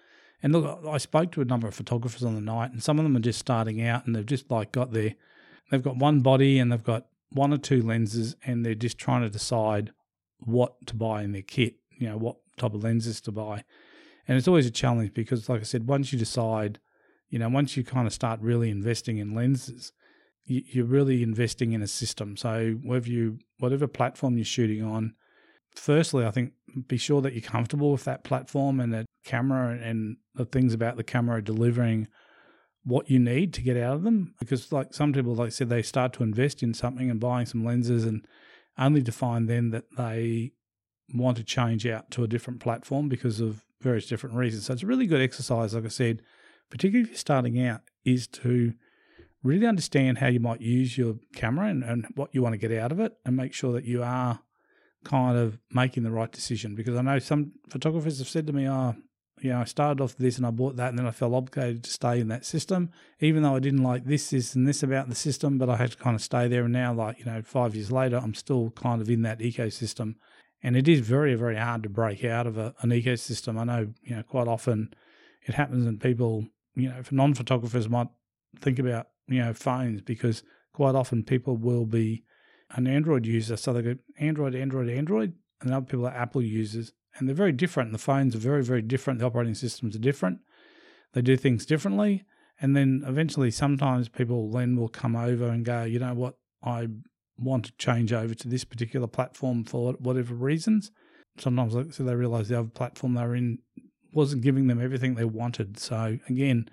and 0.43 0.53
look, 0.53 0.85
I 0.87 0.99
spoke 0.99 1.33
to 1.33 1.41
a 1.41 1.47
number 1.47 1.69
of 1.69 1.75
photographers 1.75 2.25
on 2.25 2.35
the 2.35 2.41
night, 2.41 2.73
and 2.73 2.83
some 2.83 2.99
of 2.99 3.05
them 3.05 3.17
are 3.17 3.21
just 3.21 3.39
starting 3.39 3.83
out 3.87 4.07
and 4.07 4.15
they've 4.15 4.27
just 4.27 4.51
like 4.51 4.73
got 4.73 4.93
their, 4.93 5.15
they've 5.71 5.83
got 5.83 5.97
one 5.97 6.21
body 6.21 6.59
and 6.59 6.71
they've 6.71 6.83
got 6.83 7.07
one 7.31 7.53
or 7.53 7.59
two 7.59 7.81
lenses 7.81 8.37
and 8.45 8.65
they're 8.65 8.75
just 8.75 8.99
trying 8.99 9.23
to 9.23 9.31
decide 9.31 9.93
what 10.39 10.87
to 10.87 10.97
buy 10.97 11.23
in 11.23 11.33
their 11.33 11.43
kit 11.43 11.77
you 12.03 12.09
know 12.09 12.17
what 12.17 12.37
type 12.57 12.75
of 12.75 12.83
lenses 12.83 13.21
to 13.21 13.31
buy, 13.31 13.63
and 14.27 14.37
it's 14.37 14.49
always 14.49 14.67
a 14.67 14.71
challenge 14.71 15.15
because, 15.15 15.49
like 15.49 15.61
I 15.61 15.65
said, 15.65 15.87
once 15.87 16.13
you 16.13 16.19
decide, 16.19 16.81
you 17.31 17.39
know, 17.39 17.49
once 17.49 17.77
you 17.77 17.85
kind 17.85 18.09
of 18.09 18.13
start 18.13 18.41
really 18.41 18.71
investing 18.71 19.19
in 19.19 19.35
lenses, 19.35 19.93
you, 20.45 20.83
are 20.83 20.87
really 20.87 21.23
investing 21.23 21.73
in 21.73 21.83
a 21.83 21.87
system. 21.87 22.37
So 22.37 22.79
whether 22.83 23.09
you 23.09 23.39
whatever 23.59 23.87
platform 23.87 24.37
you're 24.37 24.45
shooting 24.45 24.83
on, 24.83 25.15
firstly, 25.75 26.25
I 26.25 26.31
think 26.31 26.53
be 26.89 26.97
sure 26.97 27.21
that 27.23 27.33
you're 27.33 27.43
comfortable 27.43 27.93
with 27.93 28.05
that 28.05 28.25
platform 28.25 28.81
and 28.81 28.93
that 28.93 29.07
camera 29.25 29.79
and 29.81 30.17
the 30.35 30.45
things 30.45 30.75
about 30.75 30.97
the 30.97 31.05
camera 31.05 31.43
delivering 31.43 32.09
what 32.85 33.09
you 33.09 33.19
need 33.19 33.55
to 33.55 33.63
get 33.63 33.77
out 33.77 33.97
of 33.97 34.03
them. 34.03 34.35
Because 34.41 34.73
like 34.73 34.95
some 34.95 35.13
people, 35.13 35.35
like 35.35 35.47
I 35.47 35.51
said, 35.51 35.69
they 35.69 35.83
start 35.83 36.13
to 36.15 36.23
invest 36.23 36.63
in 36.63 36.75
something 36.75 37.11
and 37.11 37.21
buying 37.21 37.47
some 37.47 37.65
lenses 37.65 38.05
and 38.05 38.27
only 38.79 39.03
to 39.03 39.13
find 39.13 39.49
then 39.49 39.71
that 39.71 39.85
they 39.97 40.53
want 41.15 41.37
to 41.37 41.45
change 41.45 41.87
out 41.87 42.11
to 42.11 42.25
a 42.25 42.29
different 42.29 42.61
platform 42.61 43.09
because 43.09 43.41
of 43.41 43.65
various 43.81 44.07
different 44.07 44.37
reasons. 44.37 44.67
So 44.67 44.73
it's 44.73 44.83
a 44.83 44.87
really 44.87 45.07
good 45.07 45.21
exercise, 45.21 45.75
like 45.75 45.85
I 45.85 45.89
said, 45.89 46.23
particularly 46.71 47.05
if 47.05 47.11
you're 47.11 47.19
starting 47.19 47.65
out, 47.65 47.83
is 48.05 48.27
to 48.29 48.73
really 49.43 49.67
understand 49.67 50.19
how 50.19 50.29
you 50.29 50.41
might 50.41 50.61
use 50.61 50.97
your 50.97 51.17
camera 51.35 51.69
and, 51.69 51.83
and 51.83 52.07
what 52.15 52.31
you 52.33 52.43
want 52.43 52.53
to 52.55 52.59
get 52.59 52.73
out 52.73 52.93
of 52.93 53.01
it 53.01 53.17
and 53.25 53.37
make 53.37 53.53
sure 53.53 53.73
that 53.73 53.85
you 53.85 54.03
are 54.03 54.41
kind 55.05 55.37
of 55.37 55.59
making 55.71 56.05
the 56.05 56.11
right 56.11 56.31
decision. 56.31 56.75
Because 56.75 56.97
I 56.97 57.03
know 57.03 57.19
some 57.19 57.53
photographers 57.69 58.19
have 58.19 58.29
said 58.29 58.47
to 58.47 58.53
me, 58.53 58.69
oh, 58.69 58.95
you 59.41 59.51
know, 59.51 59.61
I 59.61 59.65
started 59.65 60.01
off 60.01 60.17
this 60.17 60.37
and 60.37 60.47
I 60.47 60.51
bought 60.51 60.77
that 60.77 60.91
and 60.91 60.99
then 60.99 61.07
I 61.07 61.11
felt 61.11 61.35
obligated 61.35 61.83
to 61.85 61.91
stay 61.91 62.21
in 62.21 62.29
that 62.29 62.45
system, 62.45 62.91
even 63.19 63.43
though 63.43 63.57
I 63.57 63.59
didn't 63.59 63.83
like 63.83 64.05
this, 64.05 64.31
this, 64.31 64.55
and 64.55 64.69
this 64.69 64.85
about 64.85 65.09
the 65.09 65.17
system, 65.17 65.59
but 65.59 65.69
I 65.69 65.77
had 65.77 65.91
to 65.93 65.97
kind 65.97 66.15
of 66.15 66.23
stay 66.23 66.47
there. 66.47 66.63
And 66.65 66.73
now, 66.73 66.95
like, 66.95 67.19
you 67.19 67.25
know, 67.25 67.43
five 67.43 67.75
years 67.75 67.91
later, 67.91 68.19
I'm 68.19 68.35
still 68.35 68.71
kind 68.71 69.03
of 69.03 69.11
in 69.11 69.23
that 69.23 69.41
ecosystem 69.41 70.15
and 70.63 70.77
it 70.77 70.87
is 70.87 71.01
very, 71.01 71.35
very 71.35 71.57
hard 71.57 71.83
to 71.83 71.89
break 71.89 72.25
out 72.25 72.47
of 72.47 72.57
a, 72.57 72.75
an 72.83 72.91
ecosystem. 72.91 73.59
I 73.59 73.65
know, 73.65 73.93
you 74.03 74.17
know, 74.17 74.23
quite 74.23 74.47
often 74.47 74.95
it 75.45 75.55
happens 75.55 75.87
and 75.87 76.01
people, 76.01 76.47
you 76.75 76.89
know, 76.89 77.03
for 77.03 77.15
non 77.15 77.35
photographers 77.35 77.89
might 77.89 78.09
think 78.61 78.79
about, 78.79 79.09
you 79.29 79.41
know, 79.41 79.53
phones 79.53 80.01
because 80.01 80.43
quite 80.73 80.95
often 80.95 81.23
people 81.23 81.57
will 81.57 81.87
be 81.87 82.25
an 82.71 82.87
Android 82.87 83.27
user. 83.27 83.57
So 83.57 83.73
they 83.73 83.83
go 83.83 83.95
Android, 84.19 84.55
Android, 84.55 84.89
Android, 84.89 85.35
and 85.61 85.73
other 85.73 85.87
people 85.87 86.07
are 86.07 86.15
Apple 86.15 86.43
users. 86.43 86.93
And 87.15 87.29
they're 87.29 87.35
very 87.35 87.53
different. 87.53 87.93
The 87.93 87.99
phones 87.99 88.35
are 88.35 88.39
very, 88.39 88.65
very 88.65 88.83
different. 88.83 89.21
The 89.21 89.27
operating 89.27 89.55
systems 89.55 89.95
are 89.95 90.01
different. 90.01 90.41
They 91.13 91.21
do 91.21 91.37
things 91.37 91.67
differently. 91.67 92.25
And 92.61 92.75
then 92.75 93.03
eventually, 93.07 93.51
sometimes 93.51 94.09
people 94.09 94.51
then 94.51 94.77
will 94.77 94.89
come 94.89 95.17
over 95.17 95.49
and 95.49 95.65
go, 95.65 95.83
you 95.83 95.99
know 95.99 96.15
what, 96.15 96.37
I 96.63 96.89
want 97.37 97.67
to 97.67 97.73
change 97.77 98.13
over 98.13 98.35
to 98.35 98.49
this 98.49 98.65
particular 98.65 99.07
platform 99.07 99.65
for 99.65 99.93
whatever 99.95 100.35
reasons. 100.35 100.91
Sometimes 101.39 101.97
so 101.97 102.03
they 102.03 102.15
realize 102.15 102.49
the 102.49 102.59
other 102.59 102.69
platform 102.69 103.15
they're 103.15 103.35
in 103.35 103.59
wasn't 104.13 104.43
giving 104.43 104.67
them 104.67 104.81
everything 104.81 105.15
they 105.15 105.25
wanted. 105.25 105.79
So 105.79 106.19
again, 106.29 106.69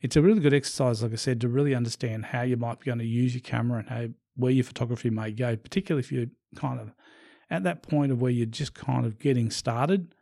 it's 0.00 0.16
a 0.16 0.22
really 0.22 0.40
good 0.40 0.54
exercise, 0.54 1.02
like 1.02 1.12
I 1.12 1.16
said, 1.16 1.40
to 1.42 1.48
really 1.48 1.74
understand 1.74 2.26
how 2.26 2.42
you 2.42 2.56
might 2.56 2.80
be 2.80 2.86
going 2.86 2.98
to 2.98 3.04
use 3.04 3.34
your 3.34 3.42
camera 3.42 3.80
and 3.80 3.88
how 3.88 4.06
where 4.36 4.52
your 4.52 4.64
photography 4.64 5.10
may 5.10 5.32
go, 5.32 5.56
particularly 5.56 6.00
if 6.00 6.10
you're 6.10 6.26
kind 6.56 6.80
of 6.80 6.92
at 7.50 7.64
that 7.64 7.82
point 7.82 8.12
of 8.12 8.22
where 8.22 8.30
you're 8.30 8.46
just 8.46 8.74
kind 8.74 9.04
of 9.04 9.18
getting 9.18 9.50
started 9.50 10.14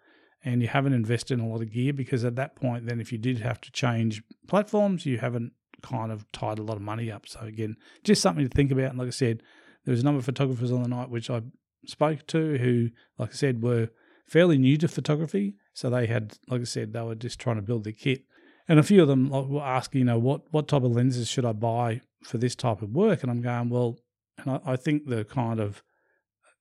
and 0.44 0.62
you 0.62 0.68
haven't 0.68 0.92
invested 0.92 1.38
in 1.38 1.44
a 1.44 1.49
lot 1.49 1.61
of 1.61 1.73
gear 1.73 1.92
because 1.92 2.25
at 2.25 2.37
that 2.37 2.56
point 2.56 2.87
then 2.87 3.00
if 3.00 3.12
you 3.12 3.18
did 3.18 3.38
have 3.38 3.61
to 3.61 3.70
change 3.70 4.23
platforms 4.47 5.04
you 5.04 5.18
haven't 5.18 5.52
kind 5.82 6.11
of 6.11 6.30
tied 6.32 6.58
a 6.58 6.62
lot 6.62 6.76
of 6.76 6.82
money 6.82 7.11
up. 7.11 7.28
So 7.28 7.40
again 7.40 7.76
just 8.02 8.23
something 8.23 8.49
to 8.49 8.54
think 8.54 8.70
about. 8.70 8.90
And 8.90 8.99
like 8.99 9.08
i 9.08 9.12
said 9.12 9.42
there 9.85 9.92
was 9.92 10.00
a 10.00 10.04
number 10.04 10.18
of 10.18 10.25
photographers 10.25 10.73
on 10.73 10.82
the 10.82 10.88
night 10.88 11.11
which 11.11 11.30
i 11.30 11.42
spoke 11.87 12.26
to 12.28 12.58
who 12.58 12.90
like 13.18 13.30
i 13.30 13.35
said 13.35 13.62
were 13.62 13.88
fairly 14.26 14.58
new 14.58 14.76
to 14.78 14.88
photography. 14.88 15.54
So 15.75 15.90
they 15.90 16.06
had 16.06 16.38
like 16.49 16.62
i 16.62 16.64
said 16.64 16.92
they 16.92 17.02
were 17.02 17.14
just 17.14 17.38
trying 17.38 17.56
to 17.56 17.62
build 17.62 17.85
their 17.85 17.92
kit 17.92 18.25
and 18.68 18.78
a 18.78 18.82
few 18.82 19.02
of 19.02 19.08
them 19.08 19.30
were 19.30 19.62
asking 19.62 20.00
you 20.00 20.04
know 20.04 20.18
what 20.18 20.42
what 20.50 20.68
type 20.68 20.82
of 20.82 20.92
lenses 20.92 21.28
should 21.28 21.44
i 21.44 21.52
buy 21.52 22.00
for 22.22 22.38
this 22.38 22.54
type 22.54 22.82
of 22.82 22.90
work 22.90 23.22
and 23.22 23.30
i'm 23.30 23.40
going 23.40 23.68
well 23.68 23.98
and 24.38 24.60
I, 24.64 24.72
I 24.72 24.76
think 24.76 25.06
the 25.06 25.25
kind 25.25 25.60
of 25.60 25.82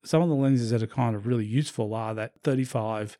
some 0.04 0.22
of 0.22 0.28
the 0.28 0.34
lenses 0.34 0.70
that 0.70 0.82
are 0.82 0.86
kind 0.86 1.14
of 1.14 1.26
really 1.26 1.44
useful 1.44 1.94
are 1.94 2.14
that 2.14 2.32
35 2.42 3.18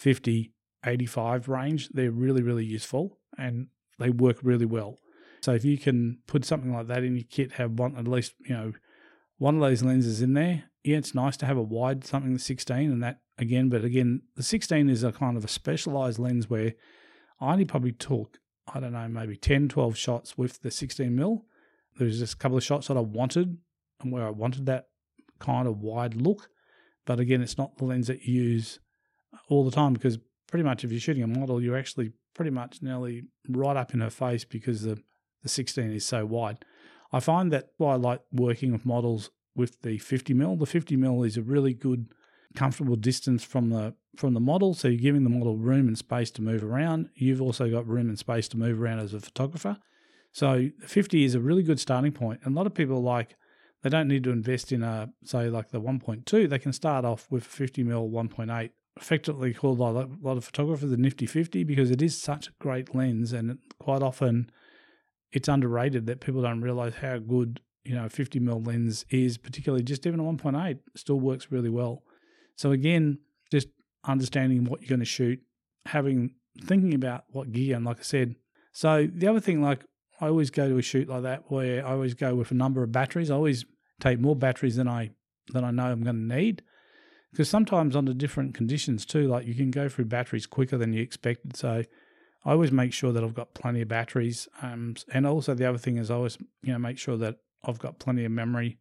50, 0.00 0.52
85 0.84 1.48
range. 1.48 1.90
They're 1.90 2.10
really, 2.10 2.42
really 2.42 2.64
useful 2.64 3.18
and 3.36 3.68
they 3.98 4.10
work 4.10 4.38
really 4.42 4.64
well. 4.64 4.98
So 5.42 5.52
if 5.52 5.64
you 5.64 5.78
can 5.78 6.18
put 6.26 6.44
something 6.44 6.72
like 6.72 6.86
that 6.88 7.04
in 7.04 7.16
your 7.16 7.26
kit, 7.30 7.52
have 7.52 7.72
one 7.72 7.96
at 7.96 8.08
least, 8.08 8.34
you 8.40 8.54
know, 8.54 8.72
one 9.38 9.56
of 9.56 9.60
those 9.60 9.82
lenses 9.82 10.22
in 10.22 10.34
there. 10.34 10.64
Yeah, 10.84 10.98
it's 10.98 11.14
nice 11.14 11.36
to 11.38 11.46
have 11.46 11.56
a 11.56 11.62
wide 11.62 12.04
something 12.04 12.32
the 12.32 12.38
16 12.38 12.90
and 12.90 13.02
that 13.02 13.20
again, 13.38 13.68
but 13.68 13.84
again, 13.84 14.22
the 14.36 14.42
16 14.42 14.88
is 14.88 15.02
a 15.02 15.12
kind 15.12 15.36
of 15.36 15.44
a 15.44 15.48
specialized 15.48 16.18
lens 16.18 16.48
where 16.48 16.74
I 17.40 17.52
only 17.52 17.64
probably 17.64 17.92
took, 17.92 18.38
I 18.72 18.80
don't 18.80 18.92
know, 18.92 19.08
maybe 19.08 19.36
10, 19.36 19.68
12 19.68 19.96
shots 19.96 20.36
with 20.36 20.60
the 20.62 20.70
16 20.70 21.14
mil. 21.14 21.44
There 21.98 22.06
was 22.06 22.18
just 22.18 22.34
a 22.34 22.36
couple 22.36 22.58
of 22.58 22.64
shots 22.64 22.88
that 22.88 22.96
I 22.96 23.00
wanted 23.00 23.58
and 24.00 24.12
where 24.12 24.26
I 24.26 24.30
wanted 24.30 24.66
that 24.66 24.88
kind 25.38 25.66
of 25.66 25.80
wide 25.80 26.14
look. 26.14 26.48
But 27.06 27.18
again, 27.18 27.40
it's 27.40 27.58
not 27.58 27.76
the 27.76 27.84
lens 27.84 28.06
that 28.08 28.24
you 28.24 28.42
use 28.42 28.78
all 29.48 29.64
the 29.64 29.70
time 29.70 29.94
because 29.94 30.18
pretty 30.46 30.64
much 30.64 30.84
if 30.84 30.90
you're 30.90 31.00
shooting 31.00 31.22
a 31.22 31.26
model, 31.26 31.62
you're 31.62 31.78
actually 31.78 32.12
pretty 32.34 32.50
much 32.50 32.82
nearly 32.82 33.24
right 33.48 33.76
up 33.76 33.94
in 33.94 34.00
her 34.00 34.10
face 34.10 34.44
because 34.44 34.82
the, 34.82 35.02
the 35.42 35.48
16 35.48 35.92
is 35.92 36.04
so 36.04 36.26
wide. 36.26 36.64
I 37.12 37.20
find 37.20 37.52
that 37.52 37.70
why 37.76 37.94
I 37.94 37.96
like 37.96 38.20
working 38.32 38.72
with 38.72 38.86
models 38.86 39.30
with 39.56 39.82
the 39.82 39.98
50 39.98 40.34
mil. 40.34 40.56
The 40.56 40.66
50 40.66 40.96
mil 40.96 41.22
is 41.24 41.36
a 41.36 41.42
really 41.42 41.74
good, 41.74 42.12
comfortable 42.54 42.96
distance 42.96 43.42
from 43.42 43.70
the 43.70 43.94
from 44.16 44.34
the 44.34 44.40
model, 44.40 44.74
so 44.74 44.88
you're 44.88 45.00
giving 45.00 45.24
the 45.24 45.30
model 45.30 45.56
room 45.56 45.88
and 45.88 45.96
space 45.96 46.30
to 46.32 46.42
move 46.42 46.64
around. 46.64 47.10
You've 47.14 47.40
also 47.40 47.70
got 47.70 47.86
room 47.86 48.08
and 48.08 48.18
space 48.18 48.48
to 48.48 48.56
move 48.56 48.80
around 48.80 48.98
as 48.98 49.14
a 49.14 49.20
photographer. 49.20 49.78
So 50.32 50.70
50 50.86 51.24
is 51.24 51.34
a 51.34 51.40
really 51.40 51.62
good 51.62 51.80
starting 51.80 52.12
point. 52.12 52.40
And 52.44 52.54
a 52.54 52.56
lot 52.56 52.66
of 52.66 52.74
people 52.74 53.02
like 53.02 53.36
they 53.82 53.90
don't 53.90 54.08
need 54.08 54.24
to 54.24 54.30
invest 54.30 54.72
in 54.72 54.82
a 54.82 55.10
say 55.24 55.48
like 55.48 55.70
the 55.70 55.80
1.2. 55.80 56.48
They 56.48 56.58
can 56.58 56.72
start 56.72 57.04
off 57.04 57.26
with 57.30 57.44
50 57.44 57.82
mil 57.84 58.08
1.8 58.08 58.70
effectively 58.96 59.54
called 59.54 59.78
by 59.78 59.90
a 59.90 59.92
lot 59.92 60.36
of 60.36 60.44
photographers 60.44 60.90
the 60.90 60.96
Nifty 60.96 61.26
50 61.26 61.64
because 61.64 61.90
it 61.90 62.02
is 62.02 62.20
such 62.20 62.48
a 62.48 62.52
great 62.58 62.94
lens 62.94 63.32
and 63.32 63.58
quite 63.78 64.02
often 64.02 64.50
it's 65.32 65.48
underrated 65.48 66.06
that 66.06 66.20
people 66.20 66.42
don't 66.42 66.60
realize 66.60 66.94
how 66.94 67.18
good 67.18 67.60
you 67.84 67.94
know 67.94 68.08
50 68.08 68.40
mm 68.40 68.66
lens 68.66 69.06
is 69.08 69.38
particularly 69.38 69.82
just 69.82 70.06
even 70.06 70.20
a 70.20 70.24
1.8 70.24 70.78
still 70.96 71.20
works 71.20 71.50
really 71.50 71.70
well 71.70 72.02
so 72.56 72.72
again 72.72 73.18
just 73.50 73.68
understanding 74.04 74.64
what 74.64 74.80
you're 74.80 74.88
going 74.88 75.00
to 75.00 75.04
shoot 75.04 75.40
having 75.86 76.30
thinking 76.64 76.94
about 76.94 77.24
what 77.30 77.52
gear 77.52 77.76
and 77.76 77.84
like 77.84 77.98
i 77.98 78.02
said 78.02 78.34
so 78.72 79.08
the 79.12 79.26
other 79.26 79.40
thing 79.40 79.62
like 79.62 79.84
i 80.20 80.26
always 80.26 80.50
go 80.50 80.68
to 80.68 80.78
a 80.78 80.82
shoot 80.82 81.08
like 81.08 81.22
that 81.22 81.44
where 81.48 81.86
i 81.86 81.92
always 81.92 82.14
go 82.14 82.34
with 82.34 82.50
a 82.50 82.54
number 82.54 82.82
of 82.82 82.92
batteries 82.92 83.30
i 83.30 83.34
always 83.34 83.64
take 84.00 84.18
more 84.18 84.36
batteries 84.36 84.76
than 84.76 84.88
i 84.88 85.10
than 85.52 85.64
i 85.64 85.70
know 85.70 85.86
i'm 85.86 86.02
going 86.02 86.28
to 86.28 86.36
need 86.36 86.62
because 87.30 87.48
sometimes 87.48 87.94
under 87.94 88.12
different 88.12 88.54
conditions 88.54 89.06
too, 89.06 89.28
like 89.28 89.46
you 89.46 89.54
can 89.54 89.70
go 89.70 89.88
through 89.88 90.06
batteries 90.06 90.46
quicker 90.46 90.76
than 90.76 90.92
you 90.92 91.02
expected. 91.02 91.56
So 91.56 91.84
I 92.44 92.50
always 92.50 92.72
make 92.72 92.92
sure 92.92 93.12
that 93.12 93.22
I've 93.22 93.34
got 93.34 93.54
plenty 93.54 93.82
of 93.82 93.88
batteries. 93.88 94.48
Um, 94.62 94.96
and 95.12 95.26
also 95.26 95.54
the 95.54 95.68
other 95.68 95.78
thing 95.78 95.96
is 95.96 96.10
I 96.10 96.14
always 96.14 96.38
you 96.62 96.72
know 96.72 96.78
make 96.78 96.98
sure 96.98 97.16
that 97.18 97.36
I've 97.64 97.78
got 97.78 97.98
plenty 97.98 98.24
of 98.24 98.32
memory 98.32 98.78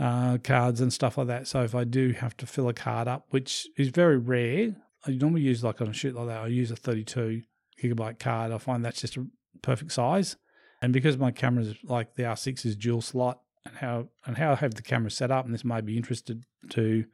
uh, 0.00 0.38
cards 0.38 0.80
and 0.80 0.92
stuff 0.92 1.18
like 1.18 1.26
that. 1.26 1.46
So 1.46 1.62
if 1.62 1.74
I 1.74 1.84
do 1.84 2.12
have 2.12 2.36
to 2.38 2.46
fill 2.46 2.68
a 2.68 2.74
card 2.74 3.06
up, 3.06 3.26
which 3.30 3.68
is 3.76 3.88
very 3.88 4.16
rare, 4.16 4.74
I 5.06 5.10
normally 5.12 5.42
use 5.42 5.62
like 5.62 5.80
on 5.80 5.88
a 5.88 5.92
shoot 5.92 6.14
like 6.14 6.26
that, 6.28 6.42
I 6.42 6.46
use 6.46 6.70
a 6.70 6.76
32 6.76 7.42
gigabyte 7.80 8.18
card. 8.18 8.50
I 8.50 8.58
find 8.58 8.84
that's 8.84 9.02
just 9.02 9.18
a 9.18 9.26
perfect 9.62 9.92
size. 9.92 10.36
And 10.82 10.92
because 10.92 11.18
my 11.18 11.30
camera 11.30 11.64
is 11.64 11.74
like 11.84 12.14
the 12.14 12.22
R6 12.22 12.64
is 12.64 12.76
dual 12.76 13.02
slot 13.02 13.40
and 13.66 13.76
how 13.76 14.08
and 14.24 14.38
how 14.38 14.52
I 14.52 14.54
have 14.56 14.74
the 14.74 14.82
camera 14.82 15.10
set 15.10 15.30
up, 15.30 15.44
and 15.44 15.52
this 15.52 15.64
may 15.64 15.82
be 15.82 15.98
interested 15.98 16.44
to 16.70 17.04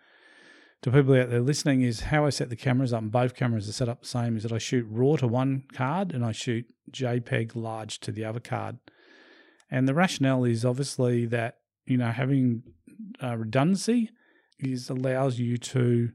to 0.82 0.92
people 0.92 1.14
out 1.14 1.30
there 1.30 1.40
listening 1.40 1.82
is 1.82 2.00
how 2.02 2.24
I 2.24 2.30
set 2.30 2.50
the 2.50 2.56
cameras 2.56 2.92
up. 2.92 3.02
And 3.02 3.10
both 3.10 3.34
cameras 3.34 3.68
are 3.68 3.72
set 3.72 3.88
up 3.88 4.02
the 4.02 4.08
same. 4.08 4.36
Is 4.36 4.44
that 4.44 4.52
I 4.52 4.58
shoot 4.58 4.86
RAW 4.88 5.16
to 5.16 5.26
one 5.26 5.64
card 5.72 6.12
and 6.12 6.24
I 6.24 6.30
shoot 6.30 6.66
JPEG 6.92 7.56
large 7.56 7.98
to 8.00 8.12
the 8.12 8.24
other 8.24 8.38
card. 8.38 8.78
And 9.68 9.88
the 9.88 9.94
rationale 9.94 10.44
is 10.44 10.64
obviously 10.64 11.26
that 11.26 11.58
you 11.86 11.96
know 11.96 12.12
having 12.12 12.62
uh, 13.22 13.36
redundancy 13.36 14.10
is 14.58 14.88
allows 14.88 15.38
you 15.38 15.58
to 15.58 16.10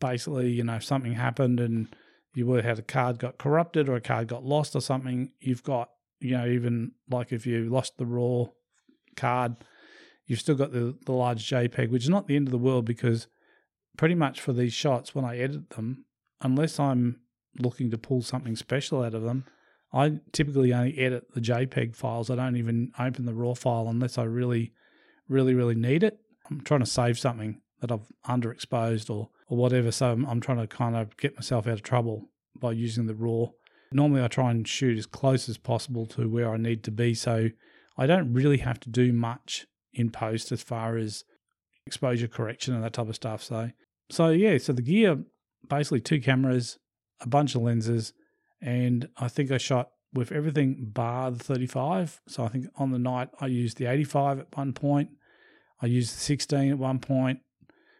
basically 0.00 0.50
you 0.50 0.64
know 0.64 0.76
if 0.76 0.84
something 0.84 1.12
happened 1.12 1.60
and 1.60 1.94
you 2.34 2.46
would 2.46 2.64
have 2.64 2.78
a 2.78 2.82
card 2.82 3.18
got 3.18 3.38
corrupted 3.38 3.88
or 3.88 3.94
a 3.94 4.00
card 4.00 4.28
got 4.28 4.44
lost 4.44 4.74
or 4.74 4.80
something, 4.80 5.30
you've 5.40 5.62
got 5.62 5.90
you 6.20 6.36
know 6.36 6.46
even 6.46 6.92
like 7.10 7.32
if 7.32 7.46
you 7.46 7.68
lost 7.68 7.96
the 7.96 8.06
raw 8.06 8.46
card, 9.16 9.56
you've 10.26 10.40
still 10.40 10.56
got 10.56 10.72
the 10.72 10.96
the 11.06 11.12
large 11.12 11.48
JPEG, 11.48 11.90
which 11.90 12.04
is 12.04 12.10
not 12.10 12.26
the 12.26 12.36
end 12.36 12.48
of 12.48 12.52
the 12.52 12.58
world 12.58 12.84
because 12.84 13.28
pretty 13.96 14.14
much 14.14 14.40
for 14.40 14.52
these 14.52 14.72
shots 14.72 15.14
when 15.14 15.24
I 15.24 15.38
edit 15.38 15.70
them, 15.70 16.04
unless 16.40 16.80
I'm 16.80 17.20
looking 17.58 17.90
to 17.90 17.98
pull 17.98 18.22
something 18.22 18.56
special 18.56 19.02
out 19.02 19.14
of 19.14 19.22
them, 19.22 19.44
I 19.92 20.20
typically 20.32 20.74
only 20.74 20.98
edit 20.98 21.32
the 21.34 21.40
JPEG 21.40 21.94
files. 21.94 22.30
I 22.30 22.34
don't 22.34 22.56
even 22.56 22.90
open 22.98 23.26
the 23.26 23.34
RAW 23.34 23.54
file 23.54 23.86
unless 23.88 24.18
I 24.18 24.24
really, 24.24 24.72
really, 25.28 25.54
really 25.54 25.74
need 25.74 26.02
it. 26.02 26.18
I'm 26.50 26.60
trying 26.60 26.80
to 26.80 26.86
save 26.86 27.18
something 27.18 27.60
that 27.80 27.90
I've 27.90 28.06
underexposed 28.28 29.10
or, 29.10 29.30
or 29.48 29.56
whatever. 29.56 29.90
So 29.90 30.12
I'm, 30.12 30.24
I'm 30.26 30.40
trying 30.40 30.58
to 30.58 30.66
kind 30.66 30.96
of 30.96 31.16
get 31.16 31.34
myself 31.36 31.66
out 31.66 31.74
of 31.74 31.82
trouble 31.82 32.28
by 32.56 32.72
using 32.72 33.06
the 33.06 33.14
RAW. 33.14 33.50
Normally, 33.92 34.22
I 34.22 34.28
try 34.28 34.50
and 34.50 34.66
shoot 34.66 34.98
as 34.98 35.06
close 35.06 35.48
as 35.48 35.58
possible 35.58 36.06
to 36.06 36.28
where 36.28 36.52
I 36.52 36.56
need 36.56 36.82
to 36.84 36.90
be. 36.90 37.14
So 37.14 37.50
I 37.96 38.06
don't 38.06 38.32
really 38.32 38.58
have 38.58 38.80
to 38.80 38.90
do 38.90 39.12
much 39.12 39.66
in 39.92 40.10
post 40.10 40.50
as 40.52 40.62
far 40.62 40.96
as 40.96 41.24
exposure 41.86 42.28
correction 42.28 42.74
and 42.74 42.82
that 42.82 42.94
type 42.94 43.08
of 43.08 43.14
stuff. 43.14 43.42
So, 43.42 43.70
so 44.10 44.30
yeah, 44.30 44.58
so 44.58 44.72
the 44.72 44.82
gear 44.82 45.18
basically 45.68 46.00
two 46.00 46.20
cameras, 46.20 46.78
a 47.20 47.28
bunch 47.28 47.54
of 47.54 47.62
lenses, 47.62 48.12
and 48.60 49.08
I 49.16 49.28
think 49.28 49.50
I 49.50 49.58
shot 49.58 49.90
with 50.14 50.32
everything 50.32 50.90
bar 50.92 51.30
the 51.30 51.42
35. 51.42 52.20
So 52.28 52.44
I 52.44 52.48
think 52.48 52.66
on 52.76 52.92
the 52.92 52.98
night 52.98 53.28
I 53.40 53.46
used 53.46 53.78
the 53.78 53.86
85 53.86 54.38
at 54.38 54.56
one 54.56 54.72
point, 54.72 55.10
I 55.82 55.86
used 55.86 56.14
the 56.14 56.20
16 56.20 56.70
at 56.70 56.78
one 56.78 57.00
point, 57.00 57.40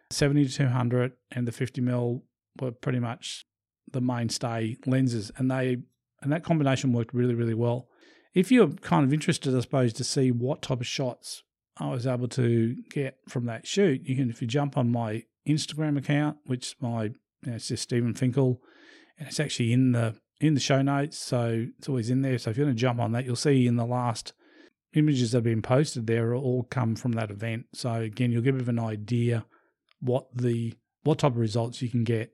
70 0.09 0.47
to 0.47 0.53
200, 0.53 1.13
and 1.31 1.47
the 1.47 1.51
50 1.51 1.81
mil 1.81 2.23
were 2.59 2.71
pretty 2.71 2.99
much 2.99 3.45
the 3.91 4.01
mainstay 4.01 4.77
lenses, 4.85 5.31
and 5.37 5.51
they 5.51 5.77
and 6.21 6.31
that 6.31 6.43
combination 6.43 6.93
worked 6.93 7.13
really 7.13 7.35
really 7.35 7.53
well. 7.53 7.87
If 8.33 8.51
you're 8.51 8.69
kind 8.69 9.05
of 9.05 9.13
interested, 9.13 9.55
I 9.55 9.59
suppose, 9.61 9.93
to 9.93 10.03
see 10.03 10.31
what 10.31 10.61
type 10.61 10.81
of 10.81 10.87
shots 10.87 11.43
I 11.77 11.89
was 11.89 12.07
able 12.07 12.27
to 12.29 12.75
get 12.89 13.17
from 13.27 13.45
that 13.45 13.67
shoot. 13.67 14.01
You 14.03 14.15
can, 14.15 14.29
if 14.29 14.41
you 14.41 14.47
jump 14.47 14.77
on 14.77 14.91
my 14.91 15.23
Instagram 15.47 15.97
account, 15.97 16.37
which 16.45 16.75
my 16.81 17.03
you 17.03 17.13
know, 17.43 17.55
it's 17.55 17.67
just 17.67 17.83
Stephen 17.83 18.13
Finkel, 18.13 18.61
and 19.17 19.27
it's 19.27 19.39
actually 19.39 19.71
in 19.71 19.91
the 19.91 20.15
in 20.39 20.53
the 20.53 20.59
show 20.59 20.81
notes, 20.81 21.17
so 21.17 21.67
it's 21.77 21.87
always 21.87 22.09
in 22.09 22.21
there. 22.21 22.37
So 22.37 22.49
if 22.49 22.57
you 22.57 22.65
want 22.65 22.75
to 22.75 22.81
jump 22.81 22.99
on 22.99 23.13
that, 23.13 23.25
you'll 23.25 23.35
see 23.35 23.67
in 23.67 23.77
the 23.77 23.85
last 23.85 24.33
images 24.93 25.31
that 25.31 25.37
have 25.37 25.43
been 25.43 25.61
posted 25.61 26.07
there 26.07 26.33
all 26.33 26.63
come 26.63 26.95
from 26.95 27.13
that 27.13 27.31
event. 27.31 27.65
So 27.73 27.93
again, 27.93 28.31
you'll 28.31 28.41
get 28.41 28.55
of 28.55 28.69
an 28.69 28.79
idea 28.79 29.45
what 29.99 30.27
the 30.35 30.73
what 31.03 31.19
type 31.19 31.33
of 31.33 31.37
results 31.37 31.81
you 31.81 31.89
can 31.89 32.03
get. 32.03 32.33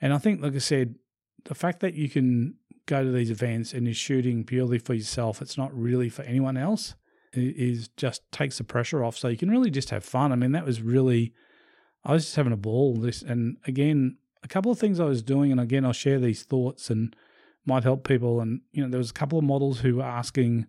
And 0.00 0.12
I 0.12 0.18
think, 0.18 0.42
like 0.42 0.54
I 0.54 0.58
said, 0.58 0.96
the 1.44 1.54
fact 1.54 1.80
that 1.80 1.94
you 1.94 2.08
can 2.08 2.54
go 2.86 3.04
to 3.04 3.12
these 3.12 3.30
events 3.30 3.72
and 3.72 3.86
you're 3.86 3.94
shooting 3.94 4.44
purely 4.44 4.78
for 4.78 4.94
yourself, 4.94 5.40
it's 5.40 5.58
not 5.58 5.76
really 5.76 6.08
for 6.08 6.22
anyone 6.22 6.56
else 6.56 6.94
is 7.34 7.88
just 7.96 8.20
takes 8.30 8.58
the 8.58 8.64
pressure 8.64 9.02
off, 9.02 9.16
so 9.16 9.28
you 9.28 9.38
can 9.38 9.50
really 9.50 9.70
just 9.70 9.90
have 9.90 10.04
fun. 10.04 10.32
I 10.32 10.36
mean, 10.36 10.52
that 10.52 10.66
was 10.66 10.82
really, 10.82 11.32
I 12.04 12.12
was 12.12 12.24
just 12.24 12.36
having 12.36 12.52
a 12.52 12.58
ball. 12.58 12.96
This 12.96 13.22
and 13.22 13.56
again, 13.66 14.18
a 14.42 14.48
couple 14.48 14.72
of 14.72 14.78
things 14.78 15.00
I 15.00 15.04
was 15.04 15.22
doing, 15.22 15.50
and 15.52 15.60
again, 15.60 15.84
I'll 15.84 15.92
share 15.92 16.18
these 16.18 16.42
thoughts 16.42 16.90
and 16.90 17.14
might 17.64 17.84
help 17.84 18.06
people. 18.06 18.40
And 18.40 18.60
you 18.72 18.82
know, 18.82 18.90
there 18.90 18.98
was 18.98 19.10
a 19.10 19.14
couple 19.14 19.38
of 19.38 19.44
models 19.44 19.80
who 19.80 19.96
were 19.96 20.02
asking. 20.02 20.66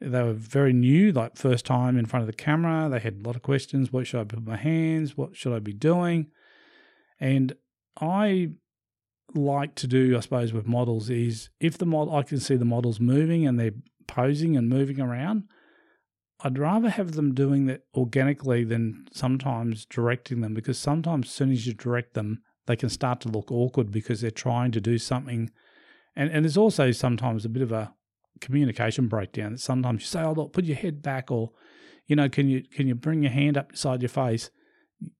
They 0.00 0.22
were 0.22 0.34
very 0.34 0.72
new, 0.72 1.12
like 1.12 1.36
first 1.36 1.64
time 1.64 1.96
in 1.96 2.06
front 2.06 2.22
of 2.22 2.26
the 2.26 2.32
camera. 2.32 2.88
They 2.90 2.98
had 2.98 3.20
a 3.22 3.26
lot 3.26 3.36
of 3.36 3.42
questions. 3.42 3.92
What 3.92 4.06
should 4.06 4.20
I 4.20 4.24
put 4.24 4.44
my 4.44 4.56
hands? 4.56 5.16
What 5.16 5.36
should 5.36 5.54
I 5.54 5.60
be 5.60 5.72
doing? 5.72 6.26
And 7.20 7.54
I 8.00 8.50
like 9.34 9.74
to 9.76 9.86
do, 9.86 10.16
I 10.16 10.20
suppose, 10.20 10.52
with 10.52 10.66
models 10.66 11.10
is 11.10 11.48
if 11.60 11.78
the 11.78 11.86
model 11.86 12.14
I 12.14 12.22
can 12.22 12.40
see 12.40 12.56
the 12.56 12.64
models 12.64 13.00
moving 13.00 13.46
and 13.46 13.58
they're 13.58 13.72
posing 14.06 14.56
and 14.56 14.68
moving 14.68 15.00
around, 15.00 15.44
I'd 16.40 16.58
rather 16.58 16.90
have 16.90 17.12
them 17.12 17.34
doing 17.34 17.66
that 17.66 17.82
organically 17.94 18.64
than 18.64 19.06
sometimes 19.12 19.86
directing 19.86 20.40
them 20.40 20.54
because 20.54 20.78
sometimes 20.78 21.28
as 21.28 21.32
soon 21.32 21.52
as 21.52 21.66
you 21.66 21.72
direct 21.72 22.14
them, 22.14 22.42
they 22.66 22.76
can 22.76 22.88
start 22.88 23.20
to 23.22 23.28
look 23.28 23.50
awkward 23.50 23.90
because 23.90 24.20
they're 24.20 24.30
trying 24.30 24.72
to 24.72 24.80
do 24.80 24.98
something. 24.98 25.50
And 26.16 26.30
and 26.30 26.44
there's 26.44 26.56
also 26.56 26.90
sometimes 26.92 27.44
a 27.44 27.48
bit 27.48 27.62
of 27.62 27.72
a 27.72 27.92
communication 28.40 29.08
breakdown 29.08 29.52
that 29.52 29.60
sometimes 29.60 30.02
you 30.02 30.06
say, 30.06 30.22
Oh 30.22 30.32
look, 30.32 30.52
put 30.52 30.64
your 30.64 30.76
head 30.76 31.02
back 31.02 31.30
or 31.30 31.52
you 32.06 32.16
know, 32.16 32.28
can 32.28 32.48
you 32.48 32.62
can 32.62 32.86
you 32.86 32.94
bring 32.94 33.22
your 33.22 33.32
hand 33.32 33.56
up 33.56 33.72
beside 33.72 34.02
your 34.02 34.08
face? 34.08 34.50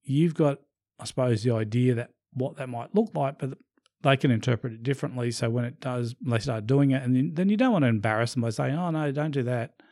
You've 0.03 0.35
got, 0.35 0.59
I 0.99 1.05
suppose, 1.05 1.43
the 1.43 1.53
idea 1.53 1.95
that 1.95 2.11
what 2.33 2.57
that 2.57 2.69
might 2.69 2.95
look 2.95 3.11
like, 3.15 3.39
but 3.39 3.57
they 4.03 4.17
can 4.17 4.31
interpret 4.31 4.75
it 4.75 4.83
differently. 4.83 5.31
So 5.31 5.49
when 5.49 5.65
it 5.65 5.81
does, 5.81 6.15
they 6.21 6.39
start 6.39 6.67
doing 6.67 6.91
it, 6.91 7.03
and 7.03 7.35
then 7.35 7.49
you 7.49 7.57
don't 7.57 7.73
want 7.73 7.85
to 7.85 7.89
embarrass 7.89 8.35
them 8.35 8.43
by 8.43 8.51
saying, 8.51 8.75
"Oh 8.75 8.91
no, 8.91 9.11
don't 9.13 9.31
do 9.31 9.43
that." 9.45 9.83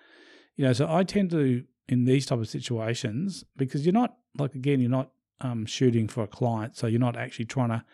You 0.56 0.66
know, 0.66 0.72
so 0.72 0.92
I 0.92 1.02
tend 1.02 1.30
to 1.30 1.64
in 1.88 2.04
these 2.04 2.26
type 2.26 2.38
of 2.38 2.48
situations 2.48 3.44
because 3.56 3.84
you're 3.84 3.92
not 3.92 4.16
like 4.38 4.54
again, 4.54 4.80
you're 4.80 4.90
not 4.90 5.10
um, 5.42 5.66
shooting 5.66 6.08
for 6.08 6.22
a 6.22 6.28
client, 6.28 6.76
so 6.76 6.86
you're 6.86 7.00
not 7.00 7.16
actually 7.16 7.44
trying 7.44 7.68
to 7.68 7.84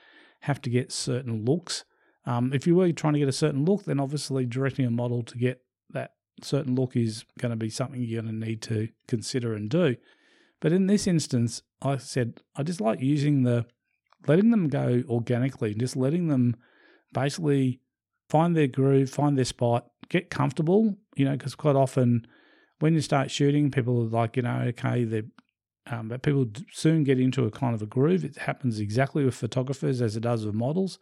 have 0.40 0.60
to 0.62 0.70
get 0.70 0.92
certain 0.92 1.44
looks. 1.44 1.84
Um, 2.26 2.52
if 2.52 2.66
you 2.66 2.74
were 2.74 2.92
trying 2.92 3.14
to 3.14 3.18
get 3.18 3.28
a 3.28 3.32
certain 3.32 3.64
look, 3.64 3.84
then 3.84 3.98
obviously 3.98 4.44
directing 4.46 4.84
a 4.84 4.90
model 4.90 5.22
to 5.22 5.38
get 5.38 5.62
that 5.90 6.12
certain 6.42 6.74
look 6.74 6.94
is 6.94 7.24
going 7.38 7.50
to 7.50 7.56
be 7.56 7.70
something 7.70 8.00
you're 8.00 8.22
going 8.22 8.40
to 8.40 8.46
need 8.46 8.62
to 8.62 8.88
consider 9.06 9.54
and 9.54 9.70
do. 9.70 9.96
But 10.60 10.72
in 10.72 10.86
this 10.86 11.06
instance, 11.06 11.62
I 11.82 11.96
said 11.96 12.40
I 12.56 12.62
just 12.62 12.80
like 12.80 13.00
using 13.00 13.42
the 13.42 13.66
letting 14.26 14.50
them 14.50 14.68
go 14.68 15.02
organically, 15.08 15.74
just 15.74 15.96
letting 15.96 16.28
them 16.28 16.56
basically 17.12 17.80
find 18.28 18.56
their 18.56 18.66
groove, 18.66 19.10
find 19.10 19.38
their 19.38 19.44
spot, 19.44 19.86
get 20.08 20.30
comfortable, 20.30 20.96
you 21.16 21.24
know, 21.24 21.36
because 21.36 21.54
quite 21.54 21.76
often 21.76 22.26
when 22.80 22.94
you 22.94 23.00
start 23.00 23.30
shooting, 23.30 23.70
people 23.70 24.02
are 24.02 24.08
like, 24.08 24.36
you 24.36 24.42
know, 24.42 24.64
okay, 24.68 25.04
they 25.04 25.22
um, 25.90 26.08
but 26.08 26.22
people 26.22 26.46
soon 26.72 27.04
get 27.04 27.20
into 27.20 27.44
a 27.44 27.50
kind 27.50 27.74
of 27.74 27.82
a 27.82 27.86
groove. 27.86 28.24
It 28.24 28.38
happens 28.38 28.80
exactly 28.80 29.24
with 29.24 29.34
photographers 29.34 30.02
as 30.02 30.16
it 30.16 30.20
does 30.20 30.44
with 30.44 30.54
models. 30.54 30.98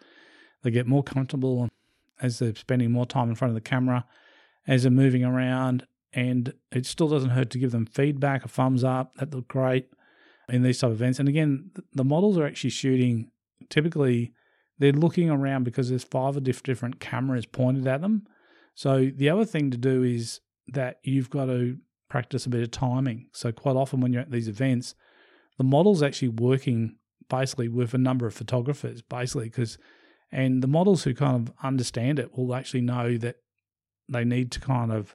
They 0.62 0.70
get 0.70 0.86
more 0.86 1.02
comfortable 1.02 1.68
as 2.20 2.38
they're 2.38 2.54
spending 2.54 2.90
more 2.90 3.06
time 3.06 3.28
in 3.28 3.34
front 3.34 3.50
of 3.50 3.54
the 3.54 3.60
camera, 3.60 4.04
as 4.66 4.82
they're 4.82 4.90
moving 4.90 5.24
around, 5.24 5.86
and 6.12 6.54
it 6.72 6.86
still 6.86 7.08
doesn't 7.08 7.30
hurt 7.30 7.50
to 7.50 7.58
give 7.58 7.72
them 7.72 7.86
feedback, 7.86 8.44
a 8.44 8.48
thumbs 8.48 8.82
up, 8.82 9.14
that 9.16 9.34
looked 9.34 9.48
great, 9.48 9.90
in 10.48 10.62
these 10.62 10.78
type 10.78 10.90
of 10.90 10.96
events. 10.96 11.18
And 11.18 11.28
again, 11.28 11.70
the 11.92 12.04
models 12.04 12.38
are 12.38 12.46
actually 12.46 12.70
shooting. 12.70 13.30
Typically, 13.68 14.32
they're 14.78 14.92
looking 14.92 15.30
around 15.30 15.64
because 15.64 15.88
there's 15.88 16.04
five 16.04 16.36
or 16.36 16.40
different 16.40 17.00
cameras 17.00 17.46
pointed 17.46 17.86
at 17.86 18.00
them. 18.00 18.26
So 18.74 19.10
the 19.14 19.28
other 19.28 19.44
thing 19.44 19.70
to 19.70 19.76
do 19.76 20.02
is 20.02 20.40
that 20.68 20.98
you've 21.02 21.30
got 21.30 21.46
to 21.46 21.78
practice 22.08 22.46
a 22.46 22.50
bit 22.50 22.62
of 22.62 22.70
timing. 22.70 23.28
So 23.32 23.52
quite 23.52 23.76
often 23.76 24.00
when 24.00 24.12
you're 24.12 24.22
at 24.22 24.30
these 24.30 24.48
events, 24.48 24.94
the 25.58 25.64
model's 25.64 26.02
actually 26.02 26.28
working 26.28 26.96
basically 27.28 27.68
with 27.68 27.94
a 27.94 27.98
number 27.98 28.26
of 28.26 28.34
photographers, 28.34 29.02
basically 29.02 29.48
because 29.48 29.78
and 30.32 30.62
the 30.62 30.68
models 30.68 31.04
who 31.04 31.14
kind 31.14 31.36
of 31.36 31.54
understand 31.62 32.18
it 32.18 32.36
will 32.36 32.54
actually 32.54 32.80
know 32.80 33.16
that 33.18 33.36
they 34.08 34.24
need 34.24 34.50
to 34.52 34.60
kind 34.60 34.92
of 34.92 35.14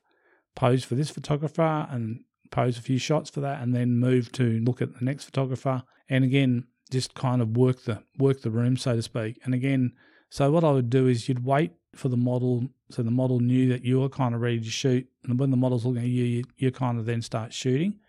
pose 0.56 0.84
for 0.84 0.96
this 0.96 1.10
photographer 1.10 1.88
and 1.90 2.22
pose 2.50 2.78
a 2.78 2.82
few 2.82 2.98
shots 2.98 3.30
for 3.30 3.40
that, 3.42 3.62
and 3.62 3.74
then 3.74 3.98
move 3.98 4.32
to 4.34 4.60
look 4.66 4.82
at 4.82 4.98
the 4.98 5.06
next 5.06 5.24
photographer. 5.26 5.84
And 6.10 6.24
again, 6.24 6.66
just 6.92 7.14
kind 7.14 7.42
of 7.42 7.56
work 7.56 7.84
the 7.84 8.04
work 8.18 8.42
the 8.42 8.52
room, 8.52 8.78
so 8.78 8.96
to 8.96 9.02
speak. 9.02 9.40
And 9.44 9.54
again, 9.54 9.94
so 10.30 10.52
what 10.52 10.64
I 10.64 10.72
would 10.72 10.90
do 10.90 11.08
is 11.08 11.28
you'd 11.30 11.46
wait 11.46 11.72
for 11.96 12.10
the 12.10 12.18
model, 12.18 12.68
so 12.94 13.04
the 13.04 13.12
model 13.12 13.40
knew 13.40 13.70
that 13.70 13.84
you 13.84 14.00
were 14.00 14.10
kind 14.10 14.36
of 14.36 14.42
ready 14.42 14.60
to 14.60 14.70
shoot, 14.70 15.08
and 15.24 15.40
when 15.40 15.52
the 15.52 15.58
model's 15.58 15.86
looking 15.86 16.04
at 16.04 16.08
you, 16.08 16.24
you, 16.24 16.44
you 16.58 16.72
kind 16.72 17.00
of 17.00 17.06
then 17.06 17.22
start 17.22 17.54
shooting. 17.54 18.00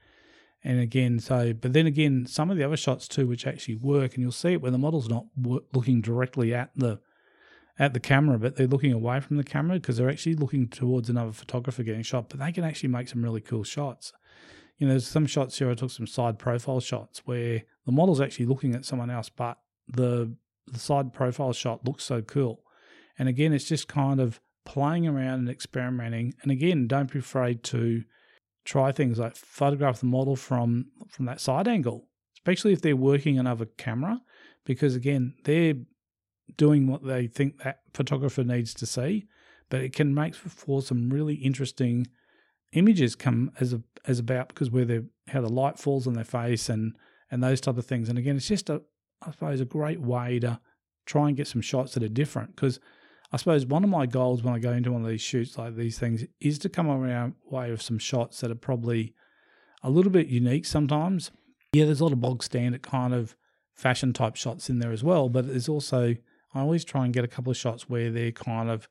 And 0.65 0.81
again, 0.81 1.19
so 1.19 1.53
but 1.53 1.73
then 1.73 1.87
again, 1.87 2.27
some 2.27 2.51
of 2.51 2.57
the 2.57 2.65
other 2.65 2.77
shots 2.77 3.09
too, 3.09 3.27
which 3.27 3.47
actually 3.47 3.77
work, 3.77 4.15
and 4.15 4.23
you'll 4.23 4.33
see 4.33 4.53
it 4.53 4.63
when 4.63 4.73
the 4.73 4.79
model's 4.79 5.09
not 5.09 5.27
looking 5.73 6.01
directly 6.01 6.55
at 6.55 6.71
the 6.77 7.01
at 7.79 7.95
the 7.95 8.01
camera, 8.01 8.39
but 8.39 8.57
they're 8.57 8.67
looking 8.67 8.93
away 8.93 9.19
from 9.19 9.39
the 9.39 9.45
camera 9.45 9.81
because 9.81 9.97
they're 9.97 10.11
actually 10.11 10.35
looking 10.35 10.69
towards 10.69 11.09
another 11.09 11.33
photographer 11.33 11.83
getting 11.83 12.03
shot. 12.03 12.29
But 12.29 12.39
they 12.39 12.53
can 12.53 12.65
actually 12.65 12.91
make 12.91 13.09
some 13.09 13.23
really 13.25 13.41
cool 13.41 13.65
shots 13.65 14.13
you 14.83 14.89
know, 14.89 14.95
there's 14.95 15.07
some 15.07 15.27
shots 15.27 15.59
here 15.59 15.71
I 15.71 15.75
took 15.75 15.93
some 15.93 16.09
side 16.09 16.41
profile 16.41 16.81
shots 16.81 17.23
where 17.25 17.63
the 17.87 17.93
model's 17.93 18.21
actually 18.21 18.47
looking 18.47 18.75
at 18.75 18.85
someone 18.85 19.11
else, 19.11 19.29
but 19.29 19.59
the 19.87 20.35
the 20.67 20.79
side 20.81 21.13
profile 21.13 21.53
shot 21.53 21.87
looks 21.87 22.03
so 22.03 22.21
cool. 22.21 22.65
And 23.17 23.29
again, 23.29 23.53
it's 23.53 23.69
just 23.69 23.87
kind 23.87 24.21
of 24.21 24.41
playing 24.65 25.07
around 25.07 25.41
and 25.41 25.49
experimenting. 25.49 26.35
And 26.43 26.51
again, 26.51 26.87
don't 26.87 27.13
be 27.13 27.19
afraid 27.19 27.63
to 27.65 28.05
try 28.65 28.93
things 28.93 29.19
like 29.19 29.37
photograph 29.37 30.01
the 30.01 30.07
model 30.07 30.37
from 30.37 30.87
from 31.09 31.27
that 31.27 31.41
side 31.41 31.67
angle, 31.69 32.09
especially 32.37 32.73
if 32.73 32.81
they're 32.81 32.97
working 32.97 33.39
another 33.39 33.67
camera, 33.77 34.21
because 34.65 34.95
again, 34.95 35.35
they're 35.45 35.75
doing 36.57 36.87
what 36.87 37.05
they 37.05 37.27
think 37.27 37.63
that 37.63 37.81
photographer 37.95 38.45
needs 38.45 38.75
to 38.75 38.87
see, 38.87 39.27
but 39.71 39.81
it 39.81 39.95
can 39.95 40.15
make 40.15 40.35
for 40.35 40.83
some 40.83 41.11
really 41.11 41.35
interesting 41.35 42.07
images 42.73 43.15
come 43.15 43.51
as 43.61 43.73
a 43.73 43.83
as 44.07 44.19
about 44.19 44.49
because 44.49 44.71
where 44.71 44.85
they 44.85 45.01
how 45.29 45.41
the 45.41 45.49
light 45.49 45.79
falls 45.79 46.07
on 46.07 46.15
their 46.15 46.25
face 46.25 46.69
and 46.69 46.97
and 47.31 47.43
those 47.43 47.61
type 47.61 47.79
of 47.79 47.87
things. 47.87 48.09
And 48.09 48.19
again, 48.19 48.37
it's 48.37 48.49
just 48.49 48.71
a 48.71 48.83
I 49.23 49.31
suppose 49.31 49.61
a 49.61 49.65
great 49.65 50.01
way 50.01 50.39
to 50.41 50.61
try 51.07 51.29
and 51.29 51.37
get 51.37 51.47
some 51.47 51.61
shots 51.61 51.95
that 51.95 52.03
are 52.03 52.09
different 52.09 52.55
because 52.55 52.81
I 53.33 53.39
suppose 53.39 53.65
one 53.65 53.83
of 53.83 53.91
my 53.91 54.05
goals 54.05 54.43
when 54.43 54.55
I 54.55 54.59
go 54.59 54.73
into 54.73 54.93
one 54.93 55.03
of 55.03 55.09
these 55.09 55.23
shoots 55.23 55.57
like 55.57 55.75
these 55.75 55.99
things 55.99 56.25
is 56.41 56.59
to 56.61 56.69
come 56.69 56.89
around 56.89 57.35
way 57.51 57.71
of 57.71 57.81
some 57.81 57.99
shots 57.99 58.41
that 58.41 58.51
are 58.51 58.57
probably 58.57 59.15
a 59.83 59.91
little 59.91 60.13
bit 60.13 60.27
unique 60.27 60.67
sometimes. 60.67 61.31
Yeah, 61.73 61.87
there's 61.87 62.01
a 62.01 62.05
lot 62.05 62.13
of 62.13 62.21
bog 62.21 62.43
standard 62.43 62.83
kind 62.83 63.15
of 63.15 63.35
fashion 63.75 64.13
type 64.13 64.37
shots 64.37 64.69
in 64.69 64.81
there 64.81 64.93
as 64.93 65.03
well, 65.03 65.31
but 65.31 65.47
there's 65.47 65.69
also 65.69 66.15
I 66.55 66.61
always 66.61 66.85
try 66.85 67.05
and 67.05 67.15
get 67.15 67.25
a 67.25 67.29
couple 67.29 67.51
of 67.51 67.57
shots 67.57 67.89
where 67.89 68.11
they're 68.11 68.33
kind 68.33 68.69
of 68.69 68.87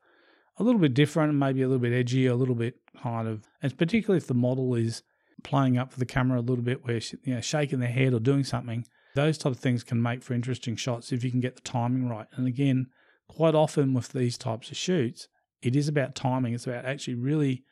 a 0.58 0.64
little 0.64 0.82
bit 0.82 0.96
different, 0.96 1.36
maybe 1.36 1.62
a 1.62 1.68
little 1.68 1.82
bit 1.82 1.94
edgy, 1.94 2.26
a 2.26 2.36
little 2.36 2.56
bit 2.56 2.76
kind 3.02 3.28
of, 3.28 3.48
and 3.62 3.78
particularly 3.78 4.18
if 4.18 4.28
the 4.28 4.34
model 4.34 4.74
is 4.74 5.04
playing 5.44 5.78
up 5.78 5.92
for 5.92 6.00
the 6.00 6.06
camera 6.06 6.40
a 6.40 6.42
little 6.42 6.64
bit, 6.64 6.84
where 6.84 7.00
you 7.24 7.36
know 7.36 7.42
shaking 7.42 7.80
their 7.80 7.90
head 7.90 8.14
or 8.14 8.20
doing 8.20 8.44
something. 8.44 8.86
Those 9.14 9.38
type 9.38 9.52
of 9.52 9.60
things 9.60 9.84
can 9.84 10.02
make 10.02 10.24
for 10.24 10.34
interesting 10.34 10.76
shots 10.76 11.12
if 11.12 11.24
you 11.24 11.32
can 11.32 11.42
get 11.42 11.56
the 11.56 11.62
timing 11.62 12.08
right. 12.08 12.28
And 12.36 12.48
again, 12.48 12.88
quite 13.36 13.56
often 13.56 13.94
with 13.94 14.10
these 14.10 14.38
types 14.38 14.72
of 14.72 14.78
shoots, 14.78 15.30
it 15.62 15.74
is 15.74 15.88
about 15.88 16.16
timing. 16.16 16.54
It's 16.54 16.68
about 16.68 16.84
actually 16.84 17.16
really 17.16 17.64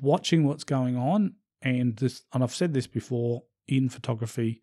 watching 0.00 0.46
what's 0.46 0.64
going 0.64 0.96
on. 0.96 1.34
And 1.60 1.96
this, 1.96 2.22
and 2.32 2.42
I've 2.42 2.54
said 2.54 2.72
this 2.72 2.86
before 2.86 3.42
in 3.68 3.90
photography, 3.90 4.62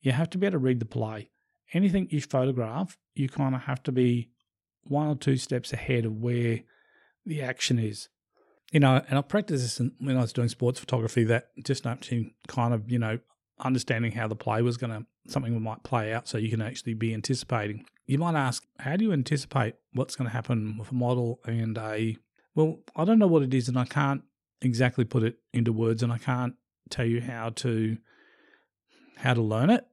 you 0.00 0.12
have 0.12 0.30
to 0.30 0.38
be 0.38 0.46
able 0.46 0.52
to 0.52 0.58
read 0.58 0.78
the 0.78 0.86
play. 0.86 1.30
Anything 1.72 2.06
you 2.10 2.20
photograph, 2.20 2.96
you 3.14 3.28
kind 3.28 3.54
of 3.54 3.62
have 3.62 3.82
to 3.82 3.92
be 3.92 4.30
one 4.84 5.08
or 5.08 5.16
two 5.16 5.36
steps 5.36 5.72
ahead 5.72 6.04
of 6.04 6.12
where 6.12 6.60
the 7.26 7.42
action 7.42 7.80
is. 7.80 8.08
You 8.70 8.80
know, 8.80 9.02
and 9.08 9.18
I 9.18 9.22
practiced 9.22 9.78
this 9.78 9.90
when 9.98 10.16
I 10.16 10.20
was 10.20 10.32
doing 10.32 10.48
sports 10.48 10.78
photography. 10.78 11.24
That 11.24 11.48
just 11.64 11.86
actually 11.86 12.36
kind 12.46 12.72
of 12.72 12.90
you 12.90 12.98
know 12.98 13.18
understanding 13.58 14.12
how 14.12 14.28
the 14.28 14.36
play 14.36 14.62
was 14.62 14.76
going 14.76 14.92
to 14.92 15.06
something 15.30 15.60
might 15.60 15.82
play 15.82 16.12
out, 16.12 16.28
so 16.28 16.38
you 16.38 16.50
can 16.50 16.62
actually 16.62 16.94
be 16.94 17.12
anticipating. 17.12 17.84
You 18.08 18.18
might 18.18 18.34
ask, 18.34 18.64
how 18.78 18.96
do 18.96 19.04
you 19.04 19.12
anticipate 19.12 19.74
what's 19.92 20.16
going 20.16 20.28
to 20.28 20.32
happen 20.32 20.78
with 20.78 20.90
a 20.90 20.94
model 20.94 21.40
and 21.44 21.76
a 21.76 22.16
well, 22.54 22.80
I 22.96 23.04
don't 23.04 23.20
know 23.20 23.28
what 23.28 23.42
it 23.42 23.54
is, 23.54 23.68
and 23.68 23.78
I 23.78 23.84
can't 23.84 24.22
exactly 24.62 25.04
put 25.04 25.22
it 25.22 25.36
into 25.52 25.72
words, 25.72 26.02
and 26.02 26.12
I 26.12 26.18
can't 26.18 26.54
tell 26.90 27.04
you 27.04 27.20
how 27.20 27.50
to 27.50 27.98
how 29.18 29.34
to 29.34 29.42
learn 29.42 29.70
it. 29.70 29.86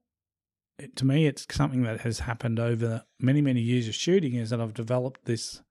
It, 0.80 0.96
to 0.96 1.06
me, 1.06 1.28
it's 1.28 1.46
something 1.52 1.84
that 1.84 2.02
has 2.02 2.20
happened 2.20 2.60
over 2.60 3.04
many, 3.20 3.42
many 3.42 3.62
years 3.62 3.88
of 3.88 3.96
shooting 3.96 4.36
is 4.36 4.50
that 4.50 4.62
I've 4.62 4.74
developed 4.74 5.26
this 5.26 5.62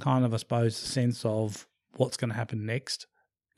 kind 0.00 0.24
of, 0.24 0.32
I 0.32 0.38
suppose, 0.38 0.76
sense 0.76 1.24
of 1.24 1.66
what's 1.96 2.16
going 2.16 2.30
to 2.30 2.36
happen 2.36 2.64
next 2.64 3.06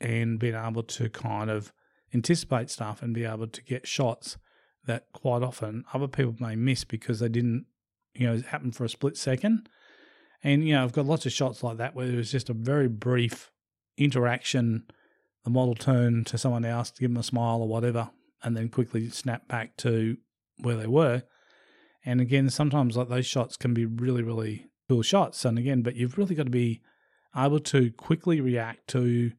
and 0.01 0.39
being 0.39 0.55
able 0.55 0.83
to 0.83 1.09
kind 1.09 1.49
of 1.49 1.71
anticipate 2.13 2.69
stuff 2.69 3.01
and 3.01 3.13
be 3.13 3.25
able 3.25 3.47
to 3.47 3.63
get 3.63 3.87
shots 3.87 4.37
that 4.85 5.05
quite 5.13 5.43
often 5.43 5.83
other 5.93 6.07
people 6.07 6.35
may 6.39 6.55
miss 6.55 6.83
because 6.83 7.19
they 7.19 7.29
didn't, 7.29 7.65
you 8.13 8.27
know, 8.27 8.33
it 8.33 8.45
happened 8.45 8.75
for 8.75 8.85
a 8.85 8.89
split 8.89 9.17
second. 9.17 9.69
And, 10.43 10.65
you 10.65 10.73
know, 10.73 10.83
I've 10.83 10.93
got 10.93 11.05
lots 11.05 11.25
of 11.25 11.33
shots 11.33 11.63
like 11.63 11.77
that 11.77 11.95
where 11.95 12.07
it 12.07 12.15
was 12.15 12.31
just 12.31 12.49
a 12.49 12.53
very 12.53 12.87
brief 12.87 13.51
interaction 13.97 14.85
the 15.43 15.49
model 15.49 15.75
turn 15.75 16.23
to 16.25 16.37
someone 16.37 16.65
else, 16.65 16.91
to 16.91 17.01
give 17.01 17.11
them 17.11 17.19
a 17.19 17.23
smile 17.23 17.61
or 17.61 17.67
whatever, 17.67 18.09
and 18.43 18.55
then 18.55 18.69
quickly 18.69 19.09
snap 19.09 19.47
back 19.47 19.75
to 19.77 20.17
where 20.57 20.75
they 20.75 20.87
were. 20.87 21.23
And 22.05 22.21
again, 22.21 22.49
sometimes 22.49 22.97
like 22.97 23.09
those 23.09 23.25
shots 23.25 23.57
can 23.57 23.73
be 23.73 23.85
really, 23.85 24.23
really 24.23 24.67
cool 24.87 25.01
shots. 25.01 25.45
And 25.45 25.57
again, 25.57 25.81
but 25.81 25.95
you've 25.95 26.17
really 26.17 26.35
got 26.35 26.43
to 26.43 26.49
be 26.49 26.81
able 27.35 27.59
to 27.59 27.91
quickly 27.91 28.41
react 28.41 28.87
to 28.89 29.31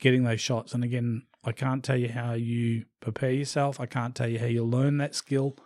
getting 0.00 0.24
those 0.24 0.40
shots. 0.40 0.74
And 0.74 0.84
again, 0.84 1.22
I 1.44 1.52
can't 1.52 1.84
tell 1.84 1.96
you 1.96 2.08
how 2.08 2.32
you 2.32 2.84
prepare 3.00 3.32
yourself. 3.32 3.80
I 3.80 3.86
can't 3.86 4.14
tell 4.14 4.28
you 4.28 4.38
how 4.38 4.46
you 4.46 4.64
learn 4.64 4.98
that 4.98 5.14
skill. 5.14 5.56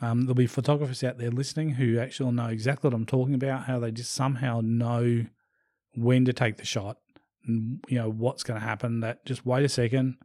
Um, 0.00 0.22
there'll 0.22 0.34
be 0.34 0.46
photographers 0.46 1.02
out 1.02 1.18
there 1.18 1.30
listening 1.30 1.70
who 1.70 1.98
actually 1.98 2.32
know 2.32 2.48
exactly 2.48 2.88
what 2.88 2.94
I'm 2.94 3.06
talking 3.06 3.34
about, 3.34 3.64
how 3.64 3.78
they 3.78 3.90
just 3.90 4.12
somehow 4.12 4.60
know 4.62 5.24
when 5.94 6.24
to 6.26 6.32
take 6.32 6.58
the 6.58 6.66
shot 6.66 6.98
and 7.46 7.82
you 7.88 7.98
know 7.98 8.10
what's 8.10 8.42
going 8.42 8.60
to 8.60 8.66
happen. 8.66 9.00
That 9.00 9.24
just 9.24 9.46
wait 9.46 9.64
a 9.64 9.68
second 9.68 10.16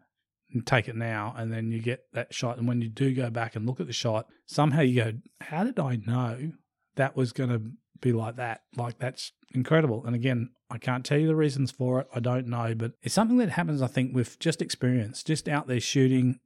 and 0.54 0.66
take 0.66 0.88
it 0.88 0.96
now, 0.96 1.34
and 1.38 1.52
then 1.52 1.72
you 1.72 1.82
get 1.82 2.04
that 2.14 2.34
shot. 2.34 2.58
And 2.58 2.68
when 2.68 2.82
you 2.82 2.90
do 2.90 3.14
go 3.14 3.30
back 3.30 3.56
and 3.56 3.66
look 3.66 3.80
at 3.80 3.88
the 3.88 3.94
shot, 3.94 4.28
somehow 4.46 4.82
you 4.82 5.04
go, 5.04 5.14
"How 5.40 5.64
did 5.64 5.80
I 5.80 5.98
know 6.06 6.52
that 6.96 7.16
was 7.16 7.32
going 7.32 7.50
to 7.50 7.62
be 8.02 8.12
like 8.12 8.36
that? 8.36 8.62
Like 8.76 9.00
that's 9.00 9.32
incredible." 9.54 10.04
And 10.06 10.16
again, 10.16 10.50
I 10.70 10.78
can't 10.78 11.06
tell 11.06 11.18
you 11.18 11.28
the 11.28 11.36
reasons 11.36 11.72
for 11.72 12.02
it. 12.02 12.08
I 12.14 12.20
don't 12.20 12.48
know, 12.48 12.76
but 12.76 12.94
it's 13.02 13.14
something 13.14 13.38
that 13.38 13.52
happens. 13.52 13.82
I 13.82 13.88
think 13.88 14.14
with 14.14 14.40
just 14.40 14.62
experience, 14.62 15.24
just 15.24 15.48
out 15.48 15.68
there 15.68 15.80
shooting, 15.80 16.40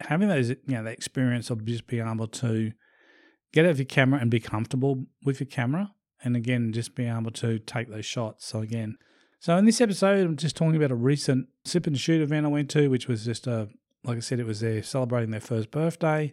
having 0.00 0.28
those 0.28 0.50
you 0.50 0.58
know 0.68 0.84
the 0.84 0.90
experience 0.90 1.50
of 1.50 1.64
just 1.64 1.86
being 1.86 2.06
able 2.06 2.28
to 2.28 2.72
get 3.52 3.64
out 3.64 3.72
of 3.72 3.78
your 3.78 3.86
camera 3.86 4.20
and 4.20 4.30
be 4.30 4.40
comfortable 4.40 5.06
with 5.24 5.40
your 5.40 5.46
camera 5.46 5.92
and 6.22 6.36
again 6.36 6.72
just 6.72 6.94
being 6.94 7.14
able 7.14 7.30
to 7.30 7.58
take 7.58 7.88
those 7.90 8.06
shots. 8.06 8.46
So 8.46 8.60
again 8.60 8.96
so 9.40 9.56
in 9.56 9.64
this 9.64 9.80
episode 9.80 10.26
i'm 10.26 10.36
just 10.36 10.56
talking 10.56 10.74
about 10.74 10.90
a 10.90 10.96
recent 10.96 11.48
sip 11.64 11.86
and 11.86 11.98
shoot 11.98 12.20
event 12.20 12.44
i 12.44 12.48
went 12.48 12.68
to 12.68 12.88
which 12.88 13.06
was 13.06 13.24
just 13.24 13.46
a 13.46 13.68
like 14.04 14.16
i 14.16 14.20
said 14.20 14.40
it 14.40 14.46
was 14.46 14.60
their 14.60 14.82
celebrating 14.82 15.30
their 15.30 15.40
first 15.40 15.70
birthday. 15.70 16.32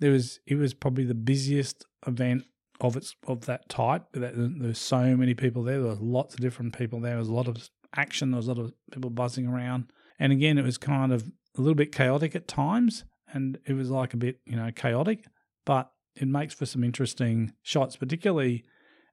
There 0.00 0.12
was 0.12 0.40
it 0.46 0.56
was 0.56 0.74
probably 0.74 1.04
the 1.04 1.14
busiest 1.14 1.84
event 2.06 2.44
of 2.80 2.96
its 2.96 3.14
of 3.26 3.46
that 3.46 3.68
type 3.68 4.04
there 4.12 4.32
was 4.60 4.78
so 4.78 5.16
many 5.16 5.34
people 5.34 5.64
there. 5.64 5.80
There 5.80 5.90
was 5.90 6.00
lots 6.00 6.34
of 6.34 6.40
different 6.40 6.76
people 6.76 7.00
there. 7.00 7.12
There 7.12 7.18
was 7.18 7.28
a 7.28 7.34
lot 7.34 7.48
of 7.48 7.68
action. 7.96 8.30
There 8.30 8.36
was 8.36 8.46
a 8.46 8.52
lot 8.52 8.62
of 8.62 8.72
people 8.92 9.10
buzzing 9.10 9.46
around. 9.46 9.90
And 10.18 10.32
again 10.32 10.58
it 10.58 10.64
was 10.64 10.78
kind 10.78 11.12
of 11.12 11.30
a 11.58 11.60
little 11.60 11.74
bit 11.74 11.92
chaotic 11.92 12.34
at 12.34 12.48
times 12.48 13.04
and 13.32 13.58
it 13.66 13.74
was 13.74 13.90
like 13.90 14.14
a 14.14 14.16
bit 14.16 14.40
you 14.44 14.56
know 14.56 14.70
chaotic 14.74 15.26
but 15.64 15.90
it 16.14 16.26
makes 16.26 16.54
for 16.54 16.66
some 16.66 16.82
interesting 16.82 17.52
shots 17.62 17.96
particularly 17.96 18.64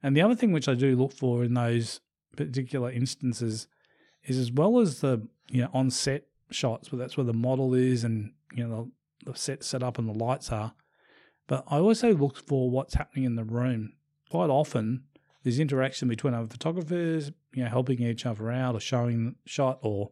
and 0.02 0.16
the 0.16 0.22
other 0.22 0.36
thing 0.36 0.52
which 0.52 0.70
I 0.70 0.76
do 0.76 0.96
look 0.96 1.12
for 1.12 1.44
in 1.44 1.54
those 1.56 2.00
particular 2.36 2.92
instances 2.92 3.68
is 4.24 4.38
as 4.38 4.52
well 4.52 4.80
as 4.80 5.02
the 5.02 5.28
you 5.50 5.62
know 5.62 5.70
on 5.74 5.90
set 5.90 6.26
shots, 6.52 6.92
where 6.92 7.00
that's 7.00 7.18
where 7.18 7.26
the 7.26 7.34
model 7.34 7.74
is 7.74 8.04
and 8.04 8.32
you 8.54 8.68
know 8.68 8.92
the, 9.24 9.32
the 9.32 9.38
set 9.38 9.64
set 9.64 9.84
up 9.84 9.98
and 9.98 10.08
the 10.08 10.14
lights 10.14 10.52
are. 10.52 10.74
But 11.48 11.64
I 11.68 11.78
also 11.78 12.14
look 12.14 12.38
for 12.48 12.70
what's 12.70 12.96
happening 12.96 13.26
in 13.26 13.36
the 13.36 13.44
room. 13.44 13.94
Quite 14.30 14.50
often, 14.50 15.04
there's 15.44 15.60
interaction 15.60 16.08
between 16.08 16.34
other 16.34 16.48
photographers, 16.48 17.32
you 17.54 17.64
know, 17.64 17.70
helping 17.70 18.02
each 18.02 18.26
other 18.26 18.52
out 18.52 18.76
or 18.76 18.80
showing 18.80 19.36
shot, 19.46 19.80
or 19.82 20.10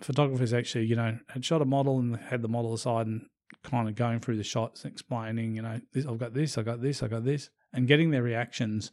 photographers 0.00 0.52
actually, 0.52 0.86
you 0.86 0.96
know, 0.96 1.18
had 1.28 1.44
shot 1.44 1.62
a 1.62 1.64
model 1.64 1.98
and 1.98 2.16
had 2.16 2.42
the 2.42 2.48
model 2.48 2.74
aside 2.74 3.06
and 3.06 3.26
kind 3.62 3.88
of 3.88 3.94
going 3.94 4.20
through 4.20 4.36
the 4.36 4.44
shots 4.44 4.84
and 4.84 4.92
explaining, 4.92 5.56
you 5.56 5.62
know, 5.62 5.80
this, 5.92 6.06
I've 6.06 6.18
got 6.18 6.34
this, 6.34 6.56
I've 6.56 6.64
got 6.64 6.80
this, 6.80 7.02
I've 7.02 7.10
got 7.10 7.24
this 7.24 7.50
and 7.72 7.88
getting 7.88 8.10
their 8.10 8.22
reactions. 8.22 8.92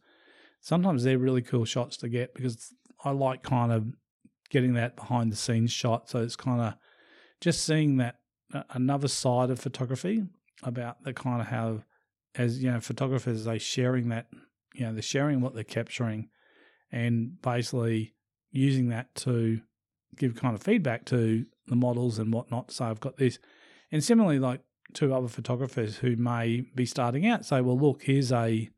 Sometimes 0.61 1.03
they're 1.03 1.17
really 1.17 1.41
cool 1.41 1.65
shots 1.65 1.97
to 1.97 2.09
get 2.09 2.33
because 2.33 2.73
I 3.03 3.11
like 3.11 3.43
kind 3.43 3.71
of 3.71 3.87
getting 4.49 4.73
that 4.73 4.95
behind 4.95 5.31
the 5.31 5.35
scenes 5.35 5.71
shot. 5.71 6.09
So 6.09 6.21
it's 6.21 6.35
kind 6.35 6.61
of 6.61 6.73
just 7.41 7.63
seeing 7.63 7.97
that 7.97 8.15
uh, 8.53 8.63
another 8.71 9.07
side 9.07 9.49
of 9.49 9.59
photography 9.59 10.23
about 10.63 11.03
the 11.03 11.13
kind 11.13 11.41
of 11.41 11.47
how, 11.47 11.83
as 12.35 12.61
you 12.61 12.71
know, 12.71 12.79
photographers 12.79 13.45
they 13.45 13.59
sharing 13.59 14.09
that, 14.09 14.27
you 14.73 14.85
know, 14.85 14.93
they're 14.93 15.01
sharing 15.01 15.41
what 15.41 15.53
they're 15.53 15.63
capturing, 15.63 16.29
and 16.91 17.41
basically 17.41 18.13
using 18.51 18.89
that 18.89 19.13
to 19.15 19.61
give 20.17 20.36
kind 20.36 20.56
of 20.56 20.62
feedback 20.62 21.06
to 21.06 21.45
the 21.67 21.75
models 21.75 22.19
and 22.19 22.34
whatnot. 22.34 22.71
So 22.71 22.86
I've 22.86 22.99
got 22.99 23.17
this, 23.17 23.39
and 23.91 24.03
similarly, 24.03 24.39
like 24.39 24.62
to 24.93 25.13
other 25.13 25.27
photographers 25.27 25.97
who 25.97 26.15
may 26.15 26.62
be 26.75 26.86
starting 26.86 27.27
out 27.27 27.45
say, 27.45 27.62
well, 27.62 27.77
look, 27.77 28.03
here's 28.03 28.32
a 28.32 28.69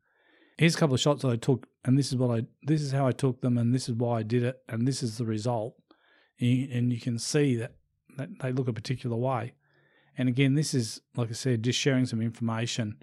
here's 0.58 0.74
a 0.74 0.78
couple 0.78 0.94
of 0.94 1.00
shots 1.00 1.22
that 1.22 1.28
I 1.28 1.36
took, 1.36 1.66
and 1.84 1.98
this 1.98 2.08
is 2.08 2.16
what 2.16 2.38
I 2.38 2.46
this 2.62 2.82
is 2.82 2.92
how 2.92 3.06
I 3.06 3.12
took 3.12 3.40
them, 3.40 3.56
and 3.58 3.74
this 3.74 3.88
is 3.88 3.94
why 3.94 4.18
I 4.18 4.22
did 4.22 4.42
it, 4.42 4.58
and 4.68 4.86
this 4.86 5.02
is 5.02 5.18
the 5.18 5.24
result, 5.24 5.74
and 6.40 6.92
you 6.92 7.00
can 7.00 7.18
see 7.18 7.56
that, 7.56 7.74
that 8.16 8.28
they 8.40 8.52
look 8.52 8.68
a 8.68 8.72
particular 8.72 9.16
way. 9.16 9.54
And 10.18 10.28
again, 10.28 10.54
this 10.54 10.74
is 10.74 11.00
like 11.16 11.30
I 11.30 11.34
said, 11.34 11.62
just 11.62 11.78
sharing 11.78 12.06
some 12.06 12.20
information. 12.20 12.96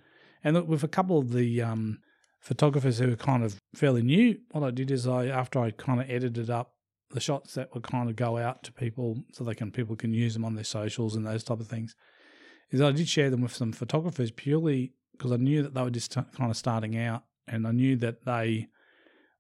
And 0.44 0.56
look, 0.56 0.68
with 0.68 0.84
a 0.84 0.88
couple 0.88 1.18
of 1.18 1.32
the 1.34 1.62
um, 1.62 2.00
photographers 2.40 3.00
who 3.00 3.12
are 3.12 3.18
kind 3.18 3.44
of 3.44 3.58
fairly 3.74 4.04
new, 4.04 4.38
what 4.52 4.64
I 4.64 4.72
did 4.72 4.92
is 4.92 5.08
I 5.08 5.26
after 5.26 5.60
I 5.60 5.72
kind 5.72 6.00
of 6.00 6.10
edited 6.10 6.50
up 6.50 6.74
the 7.12 7.20
shots 7.20 7.54
that 7.54 7.74
would 7.74 7.84
kind 7.84 8.10
of 8.10 8.16
go 8.16 8.38
out 8.38 8.64
to 8.64 8.72
people 8.72 9.24
so 9.32 9.44
they 9.44 9.56
can 9.56 9.72
people 9.72 9.96
can 9.96 10.14
use 10.14 10.34
them 10.34 10.44
on 10.44 10.56
their 10.56 10.64
socials 10.64 11.16
and 11.16 11.26
those 11.26 11.44
type 11.44 11.60
of 11.60 11.68
things 11.68 11.96
is 12.70 12.82
I 12.82 12.92
did 12.92 13.08
share 13.08 13.30
them 13.30 13.42
with 13.42 13.56
some 13.56 13.72
photographers 13.72 14.32
purely 14.32 14.94
because 15.14 15.32
I 15.32 15.38
knew 15.38 15.64
that 15.64 15.74
they 15.74 15.82
were 15.82 15.90
just 15.90 16.12
t- 16.12 16.22
kind 16.36 16.52
of 16.52 16.58
starting 16.58 16.98
out, 16.98 17.24
and 17.48 17.66
I 17.68 17.72
knew 17.72 17.96
that 17.98 18.26
they 18.26 18.68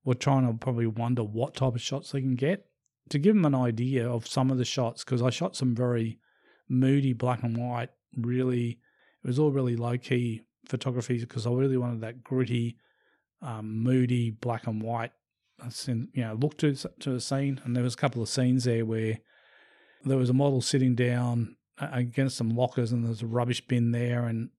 were 0.04 0.16
trying 0.16 0.48
to 0.48 0.54
probably 0.54 0.88
wonder 0.88 1.24
what 1.24 1.56
type 1.56 1.76
of 1.76 1.82
shots 1.82 2.12
they 2.12 2.22
can 2.22 2.36
get 2.36 2.66
to 3.10 3.20
give 3.20 3.36
them 3.36 3.46
an 3.46 3.56
idea 3.56 4.10
of 4.10 4.28
some 4.28 4.52
of 4.52 4.58
the 4.58 4.66
shots 4.66 5.04
because 5.04 5.22
I 5.22 5.30
shot 5.30 5.56
some 5.56 5.76
very 5.76 6.20
moody 6.68 7.14
black 7.14 7.44
and 7.44 7.58
white. 7.58 7.90
Really, 8.16 8.80
it 9.24 9.28
was 9.28 9.40
all 9.40 9.52
really 9.52 9.76
low 9.76 9.98
key 9.98 10.42
photography 10.66 11.20
because 11.20 11.46
I 11.46 11.52
really 11.52 11.78
wanted 11.78 12.02
that 12.02 12.24
gritty, 12.24 12.78
um, 13.42 13.84
moody 13.84 14.32
black 14.32 14.68
and 14.68 14.82
white. 14.82 15.12
I 15.64 15.70
seen, 15.70 16.10
you 16.14 16.24
know, 16.24 16.38
look 16.40 16.58
to 16.60 16.76
to 16.76 17.16
a 17.16 17.20
scene, 17.20 17.62
and 17.64 17.76
there 17.76 17.84
was 17.84 17.96
a 17.96 17.98
couple 17.98 18.22
of 18.22 18.30
scenes 18.30 18.66
there 18.66 18.86
where 18.86 19.20
there 20.04 20.18
was 20.18 20.30
a 20.30 20.34
model 20.34 20.62
sitting 20.62 20.96
down 20.96 21.56
against 21.80 22.38
some 22.38 22.50
lockers 22.50 22.92
and 22.92 23.06
there's 23.06 23.22
a 23.22 23.28
rubbish 23.28 23.66
bin 23.68 23.92
there 23.92 24.26
and 24.26 24.50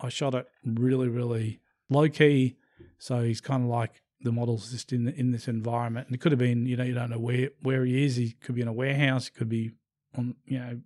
I 0.00 0.08
shot 0.08 0.34
it 0.34 0.46
really, 0.64 1.08
really 1.08 1.60
low 1.90 2.08
key. 2.08 2.56
So 2.98 3.22
he's 3.22 3.40
kind 3.40 3.64
of 3.64 3.68
like 3.68 4.02
the 4.20 4.32
model's 4.32 4.70
just 4.70 4.92
in 4.92 5.08
in 5.08 5.32
this 5.32 5.48
environment. 5.48 6.06
And 6.06 6.14
it 6.14 6.20
could 6.20 6.32
have 6.32 6.38
been, 6.38 6.66
you 6.66 6.76
know, 6.76 6.84
you 6.84 6.94
don't 6.94 7.10
know 7.10 7.18
where 7.18 7.50
where 7.62 7.84
he 7.84 8.04
is. 8.04 8.16
He 8.16 8.32
could 8.32 8.54
be 8.54 8.62
in 8.62 8.68
a 8.68 8.72
warehouse. 8.72 9.26
He 9.26 9.38
could 9.38 9.48
be 9.48 9.72
on, 10.16 10.36
you 10.44 10.58
know, 10.58 10.80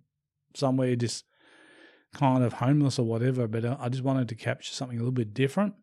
somewhere 0.55 0.95
just 0.95 1.25
kind 2.13 2.43
of 2.43 2.53
homeless 2.53 2.97
or 2.97 3.05
whatever. 3.05 3.47
But 3.47 3.65
uh, 3.65 3.77
I 3.79 3.89
just 3.89 4.03
wanted 4.03 4.29
to 4.29 4.35
capture 4.35 4.73
something 4.73 4.97
a 4.97 5.01
little 5.01 5.11
bit 5.11 5.33
different. 5.33 5.75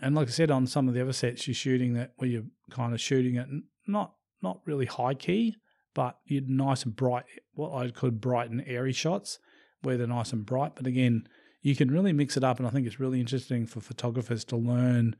And 0.00 0.14
like 0.14 0.28
I 0.28 0.30
said, 0.30 0.50
on 0.50 0.66
some 0.66 0.88
of 0.88 0.94
the 0.94 1.00
other 1.00 1.12
sets, 1.12 1.46
you're 1.46 1.54
shooting 1.54 1.94
that 1.94 2.12
where 2.16 2.28
you're 2.28 2.44
kind 2.70 2.92
of 2.92 3.00
shooting 3.00 3.36
it 3.36 3.48
not 3.86 4.14
not 4.42 4.60
really 4.66 4.86
high 4.86 5.14
key, 5.14 5.56
but 5.94 6.18
you're 6.26 6.42
nice 6.46 6.84
and 6.84 6.94
bright, 6.94 7.24
what 7.54 7.74
I 7.74 7.90
could 7.90 8.20
bright 8.20 8.50
and 8.50 8.62
airy 8.66 8.92
shots 8.92 9.38
where 9.82 9.96
they're 9.96 10.06
nice 10.06 10.32
and 10.32 10.44
bright. 10.44 10.74
But 10.76 10.86
again, 10.86 11.26
you 11.62 11.74
can 11.74 11.90
really 11.90 12.12
mix 12.12 12.36
it 12.36 12.44
up. 12.44 12.58
And 12.58 12.66
I 12.66 12.70
think 12.70 12.86
it's 12.86 13.00
really 13.00 13.20
interesting 13.20 13.66
for 13.66 13.80
photographers 13.80 14.44
to 14.46 14.56
learn 14.56 15.16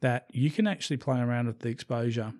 that 0.00 0.26
you 0.30 0.50
can 0.50 0.66
actually 0.66 0.98
play 0.98 1.18
around 1.18 1.46
with 1.46 1.60
the 1.60 1.68
exposure 1.68 2.32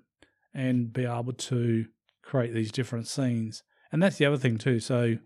and 0.53 0.93
be 0.93 1.05
able 1.05 1.33
to 1.33 1.87
create 2.23 2.55
these 2.55 2.71
different 2.71 3.09
scenes. 3.09 3.63
And 3.91 4.03
that's 4.03 4.17
the 4.17 4.27
other 4.27 4.37
thing, 4.37 4.59
too. 4.59 4.81
So, 4.81 5.19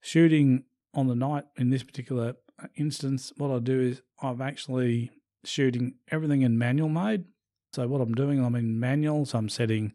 shooting 0.00 0.64
on 0.94 1.08
the 1.08 1.14
night 1.14 1.44
in 1.56 1.70
this 1.70 1.82
particular 1.82 2.34
uh, 2.62 2.68
instance, 2.76 3.32
what 3.36 3.50
I 3.50 3.58
do 3.58 3.80
is 3.80 4.02
I've 4.22 4.40
actually 4.40 5.10
shooting 5.46 5.94
everything 6.10 6.42
in 6.42 6.58
manual 6.58 6.88
mode. 6.88 7.24
So, 7.72 7.86
what 7.88 8.00
I'm 8.00 8.14
doing, 8.14 8.44
I'm 8.44 8.54
in 8.54 8.78
manual. 8.78 9.26
So, 9.26 9.38
I'm 9.38 9.48
setting, 9.48 9.92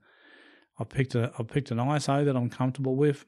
I've 0.80 0.90
picked, 0.90 1.16
a, 1.16 1.32
I've 1.38 1.48
picked 1.48 1.72
an 1.72 1.78
ISO 1.78 2.26
that 2.26 2.36
I'm 2.36 2.50
comfortable 2.50 2.96
with. 2.96 3.26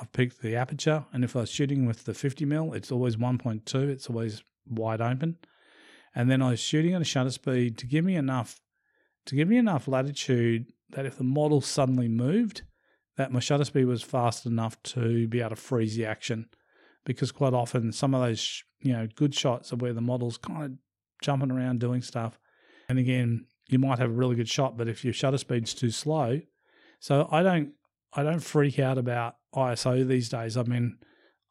I've 0.00 0.12
picked 0.12 0.40
the 0.40 0.56
aperture, 0.56 1.04
and 1.12 1.24
if 1.24 1.36
I 1.36 1.40
was 1.40 1.50
shooting 1.50 1.86
with 1.86 2.04
the 2.04 2.14
50 2.14 2.44
mil, 2.44 2.72
it's 2.72 2.92
always 2.92 3.16
1.2. 3.16 3.88
It's 3.88 4.08
always 4.08 4.42
wide 4.66 5.00
open, 5.00 5.38
and 6.14 6.30
then 6.30 6.42
I 6.42 6.50
was 6.50 6.60
shooting 6.60 6.94
at 6.94 7.02
a 7.02 7.04
shutter 7.04 7.30
speed 7.30 7.76
to 7.78 7.86
give 7.86 8.04
me 8.04 8.16
enough 8.16 8.60
to 9.26 9.34
give 9.34 9.48
me 9.48 9.58
enough 9.58 9.86
latitude 9.86 10.72
that 10.90 11.06
if 11.06 11.18
the 11.18 11.24
model 11.24 11.60
suddenly 11.60 12.08
moved, 12.08 12.62
that 13.16 13.32
my 13.32 13.40
shutter 13.40 13.64
speed 13.64 13.84
was 13.84 14.02
fast 14.02 14.46
enough 14.46 14.82
to 14.82 15.28
be 15.28 15.40
able 15.40 15.50
to 15.50 15.56
freeze 15.56 15.96
the 15.96 16.06
action. 16.06 16.46
Because 17.04 17.32
quite 17.32 17.54
often, 17.54 17.92
some 17.92 18.14
of 18.14 18.22
those 18.22 18.62
you 18.80 18.92
know 18.92 19.08
good 19.14 19.34
shots 19.34 19.72
are 19.72 19.76
where 19.76 19.92
the 19.92 20.00
model's 20.00 20.38
kind 20.38 20.64
of 20.64 20.70
jumping 21.22 21.50
around 21.50 21.80
doing 21.80 22.02
stuff, 22.02 22.38
and 22.88 22.98
again, 22.98 23.46
you 23.68 23.78
might 23.78 23.98
have 23.98 24.10
a 24.10 24.14
really 24.14 24.36
good 24.36 24.48
shot, 24.48 24.76
but 24.76 24.88
if 24.88 25.04
your 25.04 25.14
shutter 25.14 25.38
speed's 25.38 25.74
too 25.74 25.90
slow, 25.90 26.40
so 26.98 27.28
I 27.30 27.42
don't 27.42 27.72
I 28.12 28.22
don't 28.22 28.40
freak 28.40 28.78
out 28.78 28.98
about 28.98 29.36
ISO 29.54 30.06
these 30.06 30.28
days. 30.28 30.56
I 30.56 30.64
mean, 30.64 30.98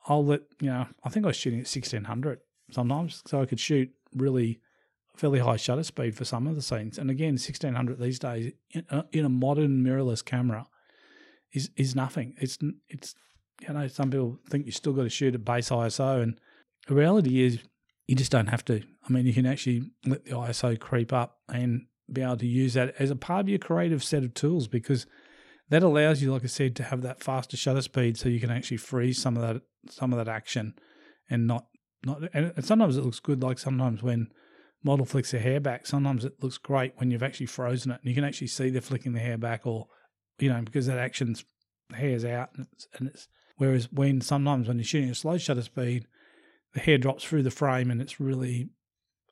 I'll 0.08 0.26
let 0.26 0.42
you 0.60 0.70
know. 0.70 0.88
I 1.04 1.10
think 1.10 1.26
I 1.26 1.28
was 1.28 1.38
shooting 1.38 1.60
at 1.60 1.68
sixteen 1.68 2.04
hundred 2.04 2.40
sometimes, 2.72 3.22
so 3.26 3.42
I 3.42 3.46
could 3.46 3.60
shoot 3.60 3.90
really 4.16 4.60
fairly 5.16 5.40
high 5.40 5.58
shutter 5.58 5.84
speed 5.84 6.16
for 6.16 6.26
some 6.26 6.48
of 6.48 6.56
the 6.56 6.62
scenes. 6.62 6.98
And 6.98 7.10
again, 7.10 7.38
sixteen 7.38 7.76
hundred 7.76 8.00
these 8.00 8.20
days 8.20 8.54
in 8.72 8.86
a, 8.90 9.06
in 9.12 9.26
a 9.26 9.30
modern 9.30 9.84
mirrorless 9.84 10.24
camera 10.24 10.68
is 11.54 11.70
is 11.76 11.96
nothing. 11.96 12.36
It's 12.38 12.58
it's 12.88 13.16
you 13.62 13.74
know 13.74 13.88
some 13.88 14.12
people 14.12 14.40
think 14.50 14.66
you 14.66 14.72
still 14.72 14.94
got 14.94 15.04
to 15.04 15.10
shoot 15.10 15.36
at 15.36 15.46
base 15.46 15.70
ISO, 15.70 16.22
and 16.22 16.40
the 16.88 16.96
reality 16.96 17.42
is 17.42 17.60
you 18.10 18.16
just 18.16 18.32
don't 18.32 18.48
have 18.48 18.66
to. 18.66 18.82
I 19.08 19.14
mean, 19.14 19.28
you 19.28 19.34
can 19.34 19.46
actually 19.46 19.92
let 20.04 20.26
the 20.26 20.32
ISO 20.32 20.80
creep 20.80 21.14
up 21.14 21.38
and 21.48 21.86
be 22.12 22.24
able 22.24 22.38
to 22.38 22.48
use 22.48 22.74
that 22.74 22.96
as 22.98 23.12
a 23.12 23.16
part 23.16 23.42
of 23.42 23.50
your 23.50 23.60
creative 23.60 24.04
set 24.04 24.24
of 24.24 24.34
tools 24.34 24.68
because 24.68 25.06
that 25.70 25.84
allows 25.84 26.20
you, 26.20 26.34
like 26.34 26.44
I 26.44 26.48
said, 26.48 26.76
to 26.78 26.84
have 26.86 27.04
that 27.04 27.24
faster 27.24 27.56
shutter 27.56 27.84
speed, 27.84 28.18
so 28.18 28.28
you 28.28 28.40
can 28.40 28.50
actually 28.50 28.78
freeze 28.78 29.22
some 29.22 29.38
of 29.38 29.44
that 29.44 29.62
some 29.92 30.12
of 30.12 30.18
that 30.18 30.28
action, 30.28 30.74
and 31.30 31.46
not 31.46 31.68
not. 32.04 32.24
And 32.34 32.66
sometimes 32.66 32.98
it 32.98 33.06
looks 33.06 33.20
good. 33.20 33.44
Like 33.44 33.60
sometimes 33.60 34.02
when 34.02 34.30
model 34.84 35.06
flicks 35.06 35.30
their 35.30 35.42
hair 35.42 35.60
back, 35.60 35.86
sometimes 35.86 36.26
it 36.26 36.42
looks 36.42 36.58
great 36.58 36.94
when 36.96 37.12
you've 37.12 37.22
actually 37.22 37.46
frozen 37.46 37.92
it, 37.92 38.00
and 38.02 38.10
you 38.10 38.16
can 38.16 38.24
actually 38.24 38.48
see 38.48 38.72
they're 38.72 38.82
flicking 38.82 39.14
the 39.14 39.20
hair 39.20 39.38
back, 39.38 39.68
or 39.68 39.86
you 40.40 40.50
know 40.50 40.64
because 40.64 40.88
that 40.88 40.98
action's 40.98 41.46
hair's 41.94 42.26
out, 42.26 42.50
and 42.56 42.66
it's, 42.74 42.88
and 42.98 43.08
it's 43.10 43.28
whereas 43.58 43.92
when 43.92 44.20
sometimes 44.20 44.68
when 44.68 44.78
you're 44.78 44.84
shooting 44.84 45.12
a 45.12 45.16
slow 45.16 45.38
shutter 45.38 45.62
speed, 45.62 46.08
the 46.74 46.80
hair 46.80 46.98
drops 46.98 47.24
through 47.24 47.44
the 47.44 47.52
frame, 47.52 47.90
and 47.92 48.02
it's 48.02 48.20
really 48.20 48.70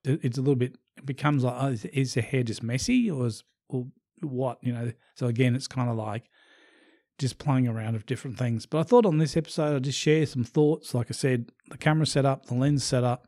it's 0.03 0.37
a 0.37 0.41
little 0.41 0.55
bit 0.55 0.77
it 0.97 1.05
becomes 1.05 1.43
like 1.43 1.55
oh, 1.57 1.67
is, 1.67 1.85
is 1.85 2.13
the 2.13 2.21
hair 2.21 2.43
just 2.43 2.63
messy 2.63 3.09
or 3.09 3.27
is 3.27 3.43
or 3.69 3.87
what 4.21 4.57
you 4.61 4.73
know? 4.73 4.91
So 5.15 5.27
again 5.27 5.55
it's 5.55 5.67
kind 5.67 5.89
of 5.89 5.95
like 5.95 6.29
just 7.17 7.39
playing 7.39 7.67
around 7.67 7.93
with 7.93 8.05
different 8.05 8.37
things. 8.37 8.65
But 8.65 8.79
i 8.79 8.83
thought 8.83 9.05
on 9.05 9.17
this 9.17 9.37
episode 9.37 9.75
i'd 9.75 9.83
just 9.83 9.99
share 9.99 10.25
some 10.25 10.43
thoughts. 10.43 10.93
Like 10.93 11.07
i 11.09 11.13
said 11.13 11.51
the 11.69 11.77
camera 11.77 12.05
setup 12.05 12.45
the 12.45 12.55
lens 12.55 12.83
setup 12.83 13.27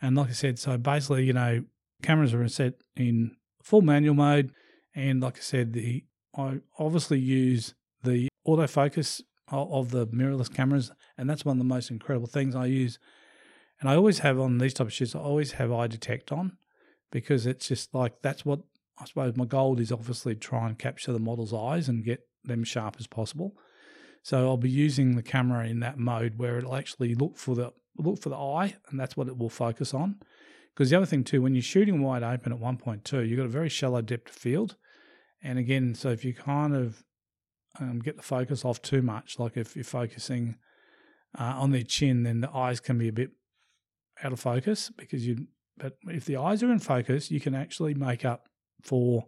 and 0.00 0.16
like 0.16 0.28
i 0.28 0.32
said 0.32 0.58
so 0.58 0.76
basically 0.78 1.24
you 1.24 1.32
know 1.32 1.64
cameras 2.02 2.32
are 2.34 2.46
set 2.48 2.74
in 2.96 3.32
full 3.62 3.82
manual 3.82 4.14
mode. 4.14 4.52
And 4.94 5.20
like 5.20 5.36
i 5.36 5.40
said 5.40 5.72
the 5.72 6.04
i 6.36 6.60
obviously 6.78 7.18
use 7.18 7.74
the 8.02 8.28
autofocus 8.46 9.20
of 9.50 9.90
the 9.90 10.06
mirrorless 10.08 10.52
cameras 10.52 10.90
and 11.16 11.28
that's 11.28 11.44
one 11.44 11.56
of 11.56 11.58
the 11.58 11.64
most 11.64 11.90
incredible 11.90 12.28
things. 12.28 12.54
I 12.54 12.66
use 12.66 12.98
and 13.80 13.88
i 13.88 13.96
always 13.96 14.20
have 14.20 14.38
on 14.38 14.58
these 14.58 14.74
type 14.74 14.86
of 14.86 14.92
shoots 14.92 15.14
i 15.14 15.18
always 15.18 15.52
have 15.52 15.72
eye 15.72 15.86
detect 15.86 16.32
on 16.32 16.56
because 17.10 17.46
it's 17.46 17.68
just 17.68 17.94
like 17.94 18.20
that's 18.22 18.44
what 18.44 18.60
I 19.00 19.04
suppose 19.04 19.36
my 19.36 19.44
goal 19.44 19.78
is 19.78 19.92
obviously 19.92 20.34
try 20.34 20.66
and 20.66 20.78
capture 20.78 21.12
the 21.12 21.18
model's 21.18 21.54
eyes 21.54 21.88
and 21.88 22.04
get 22.04 22.26
them 22.44 22.64
sharp 22.64 22.96
as 22.98 23.06
possible. 23.06 23.54
So 24.22 24.48
I'll 24.48 24.56
be 24.56 24.70
using 24.70 25.16
the 25.16 25.22
camera 25.22 25.66
in 25.66 25.80
that 25.80 25.98
mode 25.98 26.34
where 26.36 26.58
it'll 26.58 26.74
actually 26.74 27.14
look 27.14 27.36
for 27.36 27.54
the 27.54 27.72
look 27.96 28.20
for 28.20 28.28
the 28.28 28.36
eye, 28.36 28.76
and 28.88 28.98
that's 28.98 29.16
what 29.16 29.28
it 29.28 29.36
will 29.36 29.48
focus 29.48 29.94
on. 29.94 30.16
Because 30.74 30.90
the 30.90 30.96
other 30.96 31.06
thing 31.06 31.24
too, 31.24 31.42
when 31.42 31.54
you're 31.54 31.62
shooting 31.62 32.02
wide 32.02 32.22
open 32.22 32.52
at 32.52 32.60
1.2, 32.60 33.28
you've 33.28 33.36
got 33.36 33.46
a 33.46 33.48
very 33.48 33.68
shallow 33.68 34.00
depth 34.00 34.30
of 34.30 34.34
field, 34.34 34.76
and 35.42 35.58
again, 35.58 35.94
so 35.94 36.10
if 36.10 36.24
you 36.24 36.34
kind 36.34 36.74
of 36.74 37.04
um, 37.80 38.00
get 38.00 38.16
the 38.16 38.22
focus 38.22 38.64
off 38.64 38.82
too 38.82 39.02
much, 39.02 39.38
like 39.38 39.56
if 39.56 39.74
you're 39.74 39.84
focusing 39.84 40.56
uh, 41.38 41.54
on 41.56 41.70
their 41.70 41.82
chin, 41.82 42.24
then 42.24 42.40
the 42.40 42.50
eyes 42.50 42.80
can 42.80 42.98
be 42.98 43.08
a 43.08 43.12
bit 43.12 43.30
out 44.22 44.32
of 44.32 44.40
focus 44.40 44.90
because 44.96 45.26
you. 45.26 45.46
But 45.76 45.96
if 46.08 46.24
the 46.24 46.36
eyes 46.36 46.62
are 46.62 46.72
in 46.72 46.80
focus, 46.80 47.30
you 47.30 47.40
can 47.40 47.54
actually 47.54 47.94
make 47.94 48.24
up 48.24 48.48
for 48.82 49.26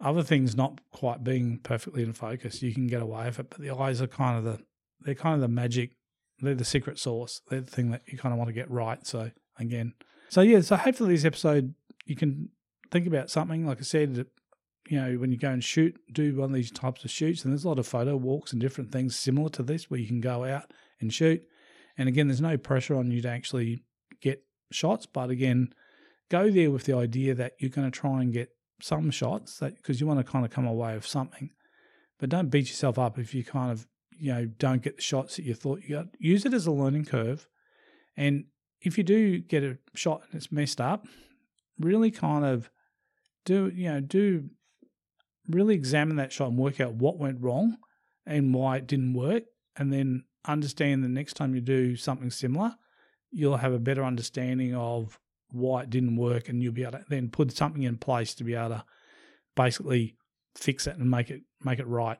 other 0.00 0.22
things 0.22 0.56
not 0.56 0.80
quite 0.90 1.22
being 1.22 1.58
perfectly 1.58 2.02
in 2.02 2.14
focus. 2.14 2.62
You 2.62 2.72
can 2.72 2.86
get 2.86 3.02
away 3.02 3.26
with 3.26 3.40
it, 3.40 3.50
but 3.50 3.60
the 3.60 3.74
eyes 3.74 4.00
are 4.00 4.06
kind 4.06 4.38
of 4.38 4.44
the 4.44 4.64
they're 5.00 5.14
kind 5.14 5.34
of 5.34 5.40
the 5.40 5.48
magic. 5.48 5.92
They're 6.40 6.54
the 6.54 6.64
secret 6.64 6.98
sauce. 6.98 7.42
They're 7.48 7.60
the 7.60 7.70
thing 7.70 7.90
that 7.90 8.02
you 8.06 8.16
kind 8.16 8.32
of 8.32 8.38
want 8.38 8.48
to 8.48 8.54
get 8.54 8.70
right. 8.70 9.06
So 9.06 9.30
again, 9.58 9.94
so 10.28 10.40
yeah. 10.40 10.60
So 10.60 10.76
hopefully 10.76 11.14
this 11.14 11.24
episode 11.24 11.74
you 12.06 12.16
can 12.16 12.48
think 12.90 13.06
about 13.06 13.30
something. 13.30 13.66
Like 13.66 13.78
I 13.78 13.82
said, 13.82 14.26
you 14.88 15.00
know, 15.00 15.14
when 15.14 15.30
you 15.30 15.38
go 15.38 15.50
and 15.50 15.62
shoot, 15.62 15.98
do 16.12 16.36
one 16.36 16.50
of 16.50 16.54
these 16.54 16.70
types 16.70 17.04
of 17.04 17.10
shoots, 17.10 17.44
and 17.44 17.52
there's 17.52 17.64
a 17.64 17.68
lot 17.68 17.78
of 17.78 17.86
photo 17.86 18.16
walks 18.16 18.52
and 18.52 18.60
different 18.60 18.92
things 18.92 19.16
similar 19.16 19.50
to 19.50 19.62
this 19.62 19.90
where 19.90 20.00
you 20.00 20.06
can 20.06 20.20
go 20.20 20.44
out 20.44 20.72
and 21.00 21.12
shoot. 21.12 21.42
And 21.98 22.08
again, 22.08 22.28
there's 22.28 22.40
no 22.40 22.56
pressure 22.56 22.96
on 22.96 23.10
you 23.10 23.20
to 23.22 23.28
actually 23.28 23.84
shots, 24.70 25.06
but 25.06 25.30
again, 25.30 25.72
go 26.30 26.50
there 26.50 26.70
with 26.70 26.84
the 26.84 26.96
idea 26.96 27.34
that 27.34 27.54
you're 27.58 27.70
going 27.70 27.90
to 27.90 27.98
try 27.98 28.20
and 28.22 28.32
get 28.32 28.50
some 28.80 29.10
shots 29.10 29.58
that 29.58 29.76
because 29.76 30.00
you 30.00 30.06
want 30.06 30.24
to 30.24 30.32
kind 30.32 30.44
of 30.44 30.50
come 30.50 30.66
away 30.66 30.94
with 30.94 31.06
something. 31.06 31.50
But 32.18 32.30
don't 32.30 32.50
beat 32.50 32.68
yourself 32.68 32.98
up 32.98 33.18
if 33.18 33.34
you 33.34 33.44
kind 33.44 33.70
of 33.70 33.86
you 34.18 34.32
know 34.32 34.46
don't 34.46 34.82
get 34.82 34.96
the 34.96 35.02
shots 35.02 35.36
that 35.36 35.44
you 35.44 35.54
thought 35.54 35.82
you 35.82 35.96
got. 35.96 36.06
Use 36.18 36.44
it 36.44 36.54
as 36.54 36.66
a 36.66 36.72
learning 36.72 37.06
curve, 37.06 37.46
and 38.16 38.44
if 38.82 38.96
you 38.96 39.04
do 39.04 39.38
get 39.38 39.62
a 39.62 39.78
shot 39.94 40.22
and 40.26 40.34
it's 40.34 40.52
messed 40.52 40.80
up, 40.80 41.06
really 41.78 42.10
kind 42.10 42.44
of 42.44 42.70
do 43.44 43.70
you 43.74 43.88
know 43.90 44.00
do 44.00 44.50
really 45.48 45.74
examine 45.74 46.16
that 46.16 46.32
shot 46.32 46.48
and 46.48 46.58
work 46.58 46.80
out 46.80 46.94
what 46.94 47.18
went 47.18 47.40
wrong 47.40 47.76
and 48.26 48.54
why 48.54 48.76
it 48.76 48.86
didn't 48.86 49.14
work, 49.14 49.44
and 49.76 49.92
then 49.92 50.24
understand 50.46 51.02
the 51.02 51.08
next 51.08 51.34
time 51.34 51.54
you 51.54 51.60
do 51.60 51.96
something 51.96 52.30
similar, 52.30 52.76
you'll 53.30 53.56
have 53.56 53.72
a 53.72 53.78
better 53.78 54.04
understanding 54.04 54.74
of 54.74 55.18
why 55.50 55.82
it 55.82 55.90
didn't 55.90 56.16
work, 56.16 56.48
and 56.48 56.62
you'll 56.62 56.72
be 56.72 56.82
able 56.82 56.98
to 56.98 57.04
then 57.08 57.28
put 57.28 57.52
something 57.52 57.82
in 57.82 57.96
place 57.96 58.34
to 58.34 58.44
be 58.44 58.54
able 58.54 58.70
to 58.70 58.84
basically 59.56 60.16
fix 60.54 60.86
it 60.86 60.96
and 60.96 61.10
make 61.10 61.30
it 61.30 61.42
make 61.64 61.78
it 61.78 61.86
right. 61.86 62.18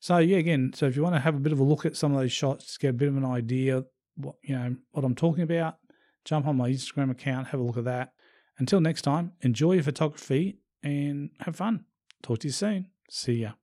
So 0.00 0.18
yeah, 0.18 0.38
again, 0.38 0.72
so 0.74 0.86
if 0.86 0.96
you 0.96 1.02
want 1.02 1.14
to 1.14 1.20
have 1.20 1.36
a 1.36 1.40
bit 1.40 1.52
of 1.52 1.60
a 1.60 1.64
look 1.64 1.86
at 1.86 1.96
some 1.96 2.12
of 2.12 2.20
those 2.20 2.32
shots, 2.32 2.76
get 2.76 2.90
a 2.90 2.92
bit 2.92 3.08
of 3.08 3.16
an 3.16 3.24
idea 3.24 3.84
what 4.16 4.36
you 4.42 4.54
know 4.54 4.76
what 4.90 5.04
I'm 5.04 5.14
talking 5.14 5.42
about, 5.42 5.76
jump 6.24 6.46
on 6.46 6.56
my 6.56 6.70
Instagram 6.70 7.10
account, 7.10 7.48
have 7.48 7.60
a 7.60 7.62
look 7.62 7.78
at 7.78 7.84
that. 7.84 8.12
Until 8.58 8.80
next 8.80 9.02
time, 9.02 9.32
enjoy 9.40 9.72
your 9.72 9.82
photography 9.82 10.58
and 10.82 11.30
have 11.40 11.56
fun. 11.56 11.84
Talk 12.22 12.40
to 12.40 12.48
you 12.48 12.52
soon. 12.52 12.86
See 13.08 13.34
ya. 13.34 13.50